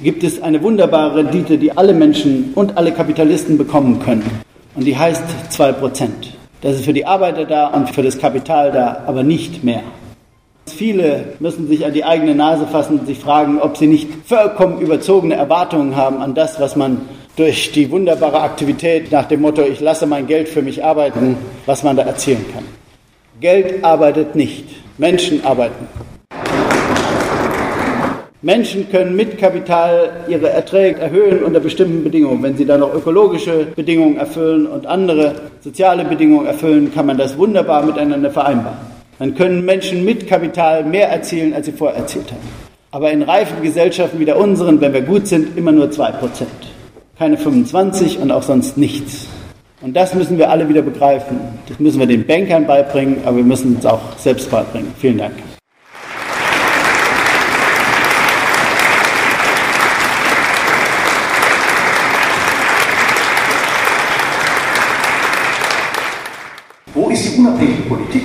[0.00, 4.24] gibt es eine wunderbare Rendite, die alle Menschen und alle Kapitalisten bekommen können.
[4.74, 6.37] Und die heißt 2%.
[6.60, 9.82] Das ist für die Arbeiter da und für das Kapital da, aber nicht mehr.
[10.66, 14.80] Viele müssen sich an die eigene Nase fassen und sich fragen, ob sie nicht vollkommen
[14.80, 17.02] überzogene Erwartungen haben an das, was man
[17.36, 21.36] durch die wunderbare Aktivität nach dem Motto, ich lasse mein Geld für mich arbeiten,
[21.66, 22.64] was man da erzielen kann.
[23.40, 24.64] Geld arbeitet nicht,
[24.98, 25.86] Menschen arbeiten.
[28.40, 32.40] Menschen können mit Kapital ihre Erträge erhöhen unter bestimmten Bedingungen.
[32.40, 37.36] Wenn sie dann noch ökologische Bedingungen erfüllen und andere soziale Bedingungen erfüllen, kann man das
[37.36, 38.78] wunderbar miteinander vereinbaren.
[39.18, 42.48] Dann können Menschen mit Kapital mehr erzielen, als sie vorher erzielt haben.
[42.92, 46.12] Aber in reifen Gesellschaften wie der unseren, wenn wir gut sind, immer nur 2%.
[47.18, 49.26] Keine 25 und auch sonst nichts.
[49.80, 51.40] Und das müssen wir alle wieder begreifen.
[51.68, 54.92] Das müssen wir den Bankern beibringen, aber wir müssen es auch selbst beibringen.
[54.96, 55.32] Vielen Dank.
[67.38, 68.22] unabhängige Politik.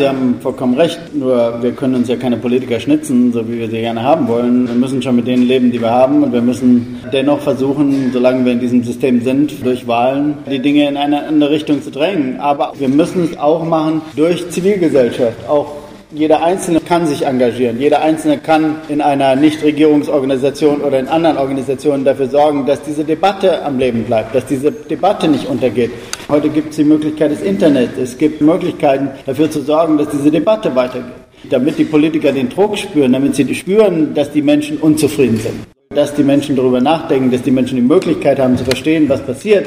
[0.00, 3.68] Sie haben vollkommen recht, nur wir können uns ja keine Politiker schnitzen, so wie wir
[3.68, 4.66] sie gerne haben wollen.
[4.66, 8.46] Wir müssen schon mit denen leben, die wir haben und wir müssen dennoch versuchen, solange
[8.46, 12.40] wir in diesem System sind, durch Wahlen die Dinge in eine andere Richtung zu drängen.
[12.40, 15.66] Aber wir müssen es auch machen durch Zivilgesellschaft, auch
[16.12, 17.78] jeder Einzelne kann sich engagieren.
[17.78, 23.62] Jeder Einzelne kann in einer Nichtregierungsorganisation oder in anderen Organisationen dafür sorgen, dass diese Debatte
[23.64, 25.90] am Leben bleibt, dass diese Debatte nicht untergeht.
[26.30, 27.98] Heute gibt es die Möglichkeit des Internets.
[27.98, 31.10] Es gibt Möglichkeiten dafür zu sorgen, dass diese Debatte weitergeht.
[31.50, 35.66] Damit die Politiker den Druck spüren, damit sie spüren, dass die Menschen unzufrieden sind.
[35.92, 39.66] Dass die Menschen darüber nachdenken, dass die Menschen die Möglichkeit haben zu verstehen, was passiert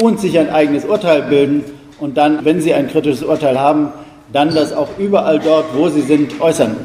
[0.00, 1.64] und sich ein eigenes Urteil bilden
[1.98, 3.88] und dann, wenn sie ein kritisches Urteil haben,
[4.32, 6.76] dann das auch überall dort, wo sie sind, äußern.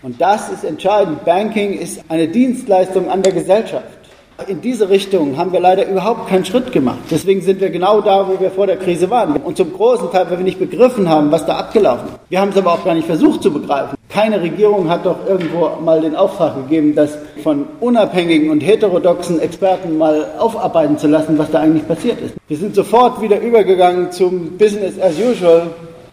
[0.00, 1.26] Und das ist entscheidend.
[1.26, 4.05] Banking ist eine Dienstleistung an der Gesellschaft.
[4.46, 6.98] In diese Richtung haben wir leider überhaupt keinen Schritt gemacht.
[7.10, 9.34] Deswegen sind wir genau da, wo wir vor der Krise waren.
[9.36, 12.18] Und zum großen Teil, weil wir nicht begriffen haben, was da abgelaufen ist.
[12.28, 13.96] Wir haben es aber auch gar nicht versucht zu begreifen.
[14.10, 19.96] Keine Regierung hat doch irgendwo mal den Auftrag gegeben, das von unabhängigen und heterodoxen Experten
[19.96, 22.34] mal aufarbeiten zu lassen, was da eigentlich passiert ist.
[22.46, 25.70] Wir sind sofort wieder übergegangen zum Business as usual,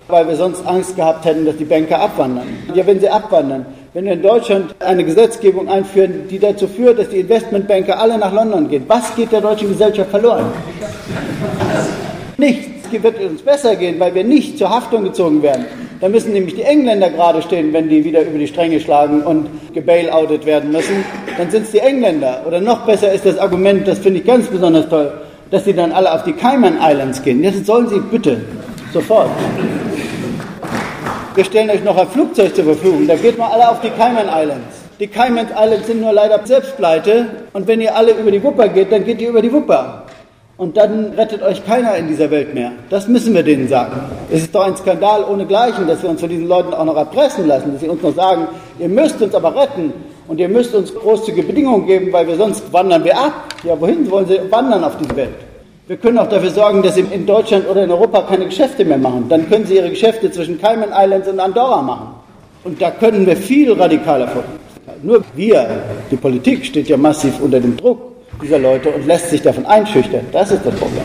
[0.07, 2.47] weil wir sonst Angst gehabt hätten, dass die Banker abwandern.
[2.73, 7.09] Ja, wenn sie abwandern, wenn wir in Deutschland eine Gesetzgebung einführen, die dazu führt, dass
[7.09, 10.45] die Investmentbanker alle nach London gehen, was geht der deutschen Gesellschaft verloren?
[12.37, 12.73] Nichts.
[13.01, 15.65] Wird uns besser gehen, weil wir nicht zur Haftung gezogen werden.
[15.99, 19.47] Da müssen nämlich die Engländer gerade stehen, wenn die wieder über die Stränge schlagen und
[19.73, 21.03] gebailoutet werden müssen.
[21.35, 22.43] Dann sind es die Engländer.
[22.45, 25.11] Oder noch besser ist das Argument, das finde ich ganz besonders toll,
[25.49, 27.43] dass sie dann alle auf die Cayman Islands gehen.
[27.43, 28.41] Jetzt sollen sie bitte,
[28.93, 29.31] sofort.
[31.35, 33.07] Wir stellen euch noch ein Flugzeug zur Verfügung.
[33.07, 34.83] Da geht mal alle auf die Cayman Islands.
[34.99, 37.25] Die Cayman Islands sind nur leider selbst pleite.
[37.53, 40.03] Und wenn ihr alle über die Wupper geht, dann geht ihr über die Wupper.
[40.57, 42.73] Und dann rettet euch keiner in dieser Welt mehr.
[42.91, 43.99] Das müssen wir denen sagen.
[44.29, 47.47] Es ist doch ein Skandal ohnegleichen, dass wir uns von diesen Leuten auch noch erpressen
[47.47, 49.91] lassen, dass sie uns noch sagen, ihr müsst uns aber retten
[50.27, 53.33] und ihr müsst uns großzügige Bedingungen geben, weil wir sonst wandern wir ab.
[53.63, 55.52] Ja, wohin wollen sie wandern auf diese Welt?
[55.85, 58.97] Wir können auch dafür sorgen, dass Sie in Deutschland oder in Europa keine Geschäfte mehr
[58.97, 59.25] machen.
[59.27, 62.07] Dann können Sie Ihre Geschäfte zwischen Cayman Islands und Andorra machen.
[62.63, 64.59] Und da können wir viel radikaler vorgehen.
[65.01, 67.99] Nur wir, die Politik steht ja massiv unter dem Druck
[68.41, 70.25] dieser Leute und lässt sich davon einschüchtern.
[70.31, 71.03] Das ist das Problem.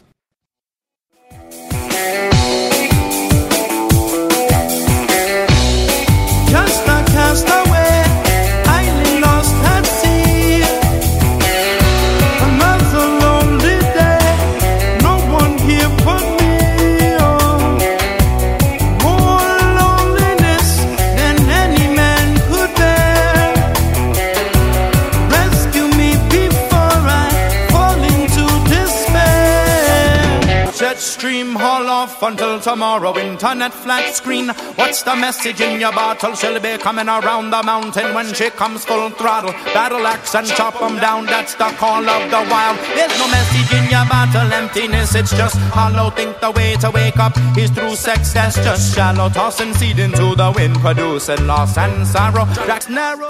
[32.23, 33.17] Until tomorrow.
[33.17, 34.49] Internet flat screen.
[34.77, 36.35] What's the message in your bottle?
[36.35, 39.53] She'll be coming around the mountain when she comes full throttle.
[39.75, 41.27] Battle axe and chop them down.
[41.27, 42.79] That's the call of the wild.
[42.95, 44.53] There's no message in your bottle.
[44.53, 46.11] Emptiness, it's just hollow.
[46.11, 48.33] Think the way to wake up is through sex.
[48.33, 49.29] That's just shallow.
[49.29, 52.45] Tossing seed into the wind, producing loss and sorrow.
[52.67, 53.29] That's narrow.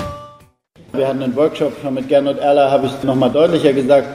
[0.93, 4.09] Wir hatten einen Workshop mit Gernot Erler, habe ich nochmal deutlicher gesagt.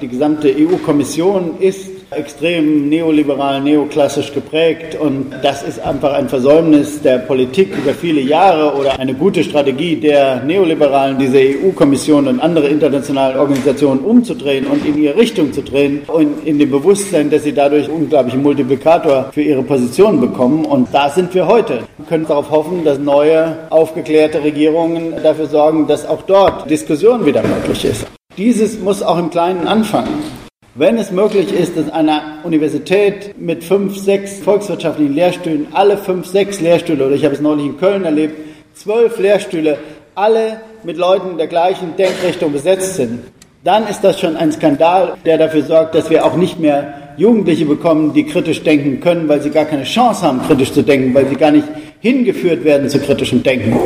[0.00, 7.18] Die gesamte EU-Kommission ist extrem neoliberal, neoklassisch geprägt und das ist einfach ein Versäumnis der
[7.18, 13.38] Politik über viele Jahre oder eine gute Strategie der Neoliberalen, diese EU-Kommission und andere internationale
[13.38, 17.88] Organisationen umzudrehen und in ihre Richtung zu drehen und in dem Bewusstsein, dass sie dadurch
[17.90, 21.80] unglaublichen Multiplikator für ihre Position bekommen und da sind wir heute.
[21.98, 27.42] Wir können darauf hoffen, dass neue, aufgeklärte Regierungen dafür sorgen, dass auch dort Diskussion wieder
[27.42, 28.06] möglich ist.
[28.38, 30.47] Dieses muss auch im Kleinen anfangen.
[30.78, 36.60] Wenn es möglich ist, dass eine Universität mit fünf, sechs volkswirtschaftlichen Lehrstühlen, alle fünf, sechs
[36.60, 38.36] Lehrstühle, oder ich habe es neulich in Köln erlebt,
[38.74, 39.76] zwölf Lehrstühle,
[40.14, 43.24] alle mit Leuten der gleichen Denkrichtung besetzt sind,
[43.64, 47.64] dann ist das schon ein Skandal, der dafür sorgt, dass wir auch nicht mehr Jugendliche
[47.64, 51.26] bekommen, die kritisch denken können, weil sie gar keine Chance haben, kritisch zu denken, weil
[51.26, 51.66] sie gar nicht
[51.98, 53.76] hingeführt werden zu kritischem Denken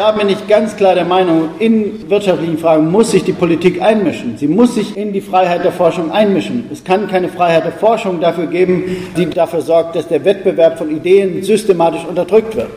[0.00, 4.38] da bin ich ganz klar der Meinung, in wirtschaftlichen Fragen muss sich die Politik einmischen.
[4.38, 6.64] Sie muss sich in die Freiheit der Forschung einmischen.
[6.72, 10.90] Es kann keine Freiheit der Forschung dafür geben, die dafür sorgt, dass der Wettbewerb von
[10.90, 12.70] Ideen systematisch unterdrückt wird.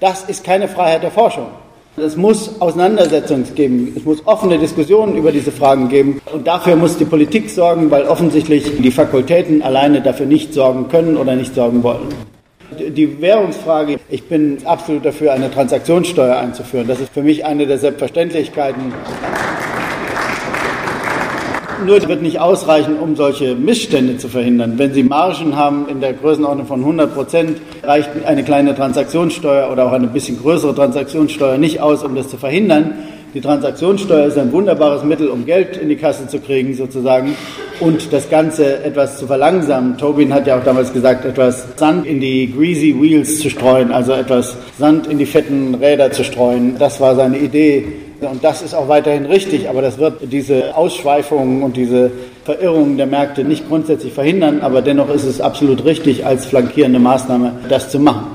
[0.00, 1.48] Das ist keine Freiheit der Forschung.
[1.98, 6.22] Es muss Auseinandersetzungen geben, es muss offene Diskussionen über diese Fragen geben.
[6.32, 11.18] Und dafür muss die Politik sorgen, weil offensichtlich die Fakultäten alleine dafür nicht sorgen können
[11.18, 12.08] oder nicht sorgen wollen.
[12.78, 16.86] Die Währungsfrage, ich bin absolut dafür, eine Transaktionssteuer einzuführen.
[16.86, 18.92] Das ist für mich eine der Selbstverständlichkeiten.
[21.84, 24.74] Nur wird nicht ausreichen, um solche Missstände zu verhindern.
[24.76, 29.86] Wenn Sie Margen haben in der Größenordnung von 100 Prozent, reicht eine kleine Transaktionssteuer oder
[29.86, 32.92] auch eine bisschen größere Transaktionssteuer nicht aus, um das zu verhindern.
[33.32, 37.34] Die Transaktionssteuer ist ein wunderbares Mittel, um Geld in die Kasse zu kriegen, sozusagen,
[37.80, 39.96] und das Ganze etwas zu verlangsamen.
[39.96, 44.12] Tobin hat ja auch damals gesagt, etwas Sand in die greasy wheels zu streuen, also
[44.12, 46.76] etwas Sand in die fetten Räder zu streuen.
[46.78, 47.86] Das war seine Idee.
[48.20, 52.10] Und das ist auch weiterhin richtig, aber das wird diese Ausschweifungen und diese
[52.44, 57.52] Verirrungen der Märkte nicht grundsätzlich verhindern, aber dennoch ist es absolut richtig, als flankierende Maßnahme
[57.70, 58.26] das zu machen.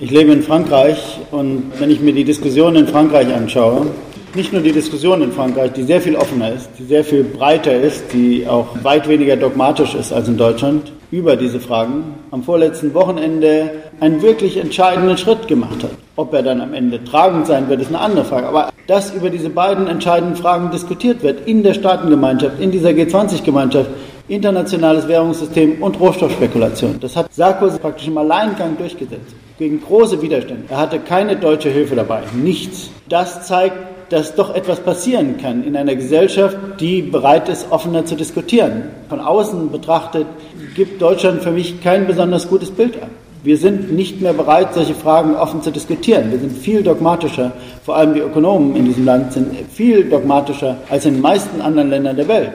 [0.00, 3.86] Ich lebe in Frankreich und wenn ich mir die Diskussion in Frankreich anschaue,
[4.34, 7.74] nicht nur die Diskussion in Frankreich, die sehr viel offener ist, die sehr viel breiter
[7.78, 12.94] ist, die auch weit weniger dogmatisch ist als in Deutschland über diese Fragen, am vorletzten
[12.94, 13.70] Wochenende
[14.00, 15.90] einen wirklich entscheidenden Schritt gemacht hat.
[16.16, 18.48] Ob er dann am Ende tragend sein wird, ist eine andere Frage.
[18.48, 23.90] Aber dass über diese beiden entscheidenden Fragen diskutiert wird in der Staatengemeinschaft, in dieser G20-Gemeinschaft,
[24.28, 26.98] internationales Währungssystem und Rohstoffspekulation.
[27.00, 30.64] Das hat Sarkozy praktisch im Alleingang durchgesetzt, gegen große Widerstände.
[30.70, 32.90] Er hatte keine deutsche Hilfe dabei, nichts.
[33.08, 33.76] Das zeigt,
[34.12, 38.84] dass doch etwas passieren kann in einer Gesellschaft, die bereit ist, offener zu diskutieren.
[39.08, 40.26] Von außen betrachtet
[40.74, 43.08] gibt Deutschland für mich kein besonders gutes Bild ab.
[43.42, 46.30] Wir sind nicht mehr bereit, solche Fragen offen zu diskutieren.
[46.30, 47.52] Wir sind viel dogmatischer,
[47.84, 51.90] vor allem die Ökonomen in diesem Land sind viel dogmatischer als in den meisten anderen
[51.90, 52.52] Ländern der Welt.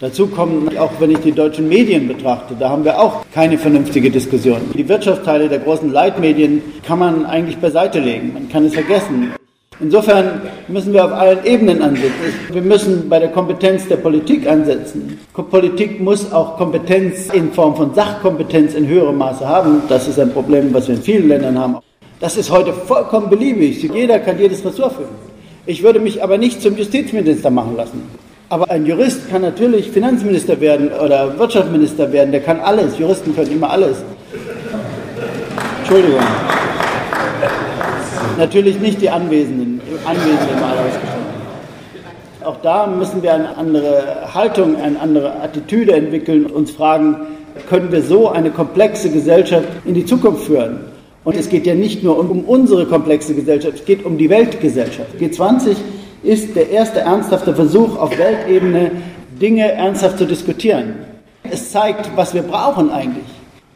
[0.00, 4.10] Dazu kommen, auch wenn ich die deutschen Medien betrachte, da haben wir auch keine vernünftige
[4.10, 4.60] Diskussion.
[4.74, 8.32] Die Wirtschaftsteile der großen Leitmedien kann man eigentlich beiseite legen.
[8.34, 9.32] Man kann es vergessen.
[9.80, 12.12] Insofern müssen wir auf allen Ebenen ansetzen.
[12.52, 15.18] Wir müssen bei der Kompetenz der Politik ansetzen.
[15.32, 19.82] Politik muss auch Kompetenz in Form von Sachkompetenz in höherem Maße haben.
[19.88, 21.78] Das ist ein Problem, was wir in vielen Ländern haben.
[22.20, 23.82] Das ist heute vollkommen beliebig.
[23.82, 25.30] Jeder kann jedes Ressort führen.
[25.64, 28.02] Ich würde mich aber nicht zum Justizminister machen lassen.
[28.50, 32.98] Aber ein Jurist kann natürlich Finanzminister werden oder Wirtschaftsminister werden, der kann alles.
[32.98, 33.98] Juristen können immer alles.
[35.80, 36.20] Entschuldigung.
[38.38, 41.30] Natürlich nicht die Anwesenden, Anwesenden mal ausgeschlossen.
[42.44, 47.16] Auch da müssen wir eine andere Haltung, eine andere Attitüde entwickeln und uns fragen,
[47.68, 50.80] können wir so eine komplexe Gesellschaft in die Zukunft führen?
[51.24, 54.30] Und es geht ja nicht nur um, um unsere komplexe Gesellschaft, es geht um die
[54.30, 55.10] Weltgesellschaft.
[55.20, 55.76] G20
[56.22, 58.90] ist der erste ernsthafte Versuch auf Weltebene,
[59.40, 60.94] Dinge ernsthaft zu diskutieren.
[61.50, 63.24] Es zeigt, was wir brauchen eigentlich.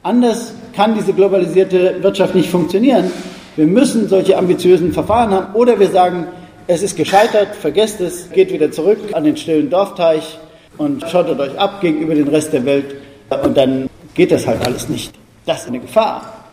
[0.03, 3.11] Anders kann diese globalisierte Wirtschaft nicht funktionieren.
[3.57, 6.27] Wir müssen solche ambitiösen Verfahren haben oder wir sagen,
[6.67, 10.39] es ist gescheitert, vergesst es, geht wieder zurück an den stillen Dorfteich
[10.77, 12.97] und schottet euch ab gegenüber dem Rest der Welt
[13.45, 15.15] und dann geht das halt alles nicht.
[15.47, 16.45] Das ist eine Gefahr.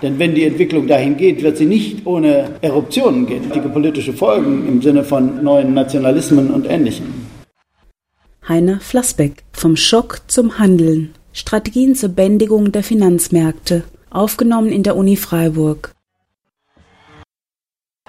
[0.00, 4.66] Denn wenn die Entwicklung dahin geht, wird sie nicht ohne Eruptionen gehen, die politische Folgen
[4.68, 7.12] im Sinne von neuen Nationalismen und Ähnlichem.
[8.48, 11.14] Heiner Flassbeck vom Schock zum Handeln.
[11.32, 13.84] Strategien zur Bändigung der Finanzmärkte.
[14.10, 15.95] Aufgenommen in der Uni Freiburg.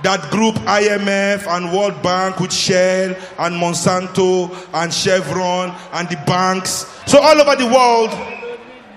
[0.04, 6.86] That group IMF and World Bank with Shell and Monsanto and Chevron and the banks.
[7.08, 8.12] So all over the world,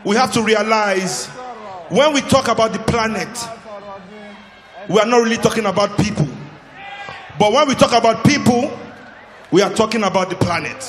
[0.05, 1.26] we have to realize
[1.88, 3.28] when we talk about the planet,
[4.90, 6.28] we are not really talking about people.
[7.38, 8.70] But when we talk about people,
[9.51, 10.84] we are talking about the planet.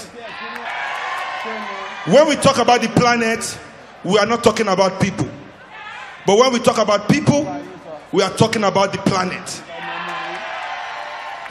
[2.07, 3.57] When we talk about the planet,
[4.03, 5.30] we are not talking about people.
[6.28, 7.47] But when we talk about people,
[8.12, 9.64] we are talking about the planet.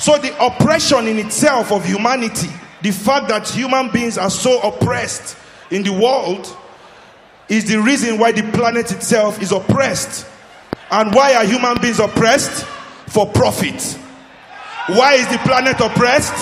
[0.01, 2.49] So the oppression in itself of humanity,
[2.81, 5.37] the fact that human beings are so oppressed
[5.71, 6.57] in the world,
[7.51, 10.27] is the reason why the planet itself is oppressed.
[10.91, 12.65] And why are human beings oppressed?
[13.09, 13.99] For profit.
[14.87, 16.33] Why is the planet oppressed?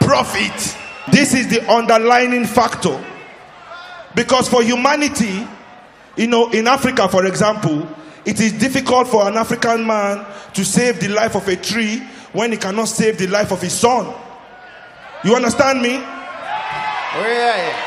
[0.00, 0.76] Profit.
[1.12, 3.02] This is the underlining factor.
[4.16, 5.46] Because for humanity,
[6.16, 7.86] you know, in Africa, for example,
[8.24, 12.02] it is difficult for an African man to save the life of a tree
[12.36, 14.14] when he cannot save the life of his son.
[15.24, 15.98] You understand me?
[15.98, 17.82] Oh,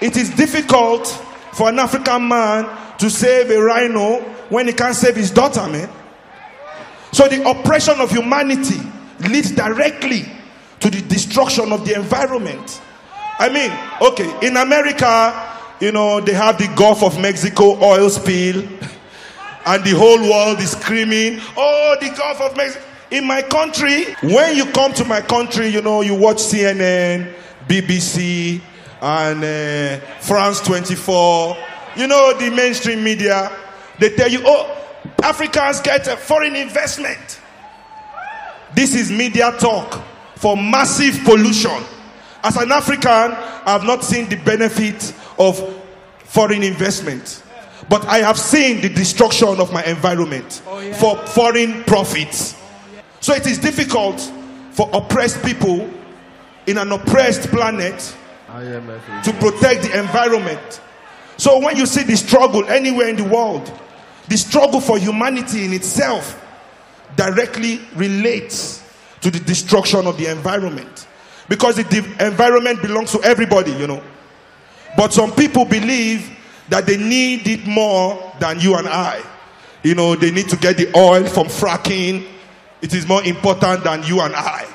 [0.00, 1.08] it is difficult
[1.52, 4.20] for an African man to save a rhino
[4.50, 5.90] when he can't save his daughter, man.
[7.10, 8.80] So the oppression of humanity
[9.28, 10.26] leads directly
[10.78, 12.80] to the destruction of the environment.
[13.38, 13.72] I mean,
[14.12, 18.58] okay, in America, you know, they have the Gulf of Mexico oil spill,
[19.66, 22.84] and the whole world is screaming, Oh, the Gulf of Mexico.
[23.14, 27.32] In my country, when you come to my country, you know, you watch CNN,
[27.68, 28.60] BBC,
[29.00, 31.56] and uh, France 24,
[31.94, 33.56] you know, the mainstream media,
[34.00, 34.84] they tell you, oh,
[35.22, 37.40] Africans get a foreign investment.
[38.74, 40.02] This is media talk
[40.34, 41.84] for massive pollution.
[42.42, 45.56] As an African, I have not seen the benefit of
[46.24, 47.44] foreign investment,
[47.88, 50.94] but I have seen the destruction of my environment oh, yeah.
[50.94, 52.63] for foreign profits.
[53.24, 54.20] So it is difficult
[54.72, 55.88] for oppressed people
[56.66, 57.98] in an oppressed planet
[58.50, 60.82] to protect the environment.
[61.38, 63.72] So when you see the struggle anywhere in the world,
[64.28, 66.38] the struggle for humanity in itself
[67.16, 68.84] directly relates
[69.22, 71.06] to the destruction of the environment.
[71.48, 74.02] Because the environment belongs to everybody, you know.
[74.98, 76.30] But some people believe
[76.68, 79.22] that they need it more than you and I.
[79.82, 82.32] You know, they need to get the oil from fracking
[82.84, 84.66] it is more important than you and I.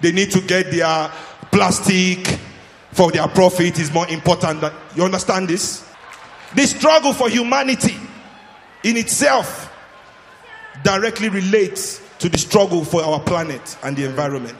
[0.00, 1.08] they need to get their
[1.52, 2.26] plastic
[2.90, 5.88] for their profit is more important than you understand this?
[6.56, 7.94] The struggle for humanity
[8.82, 9.72] in itself
[10.82, 14.52] directly relates to the struggle for our planet and the environment.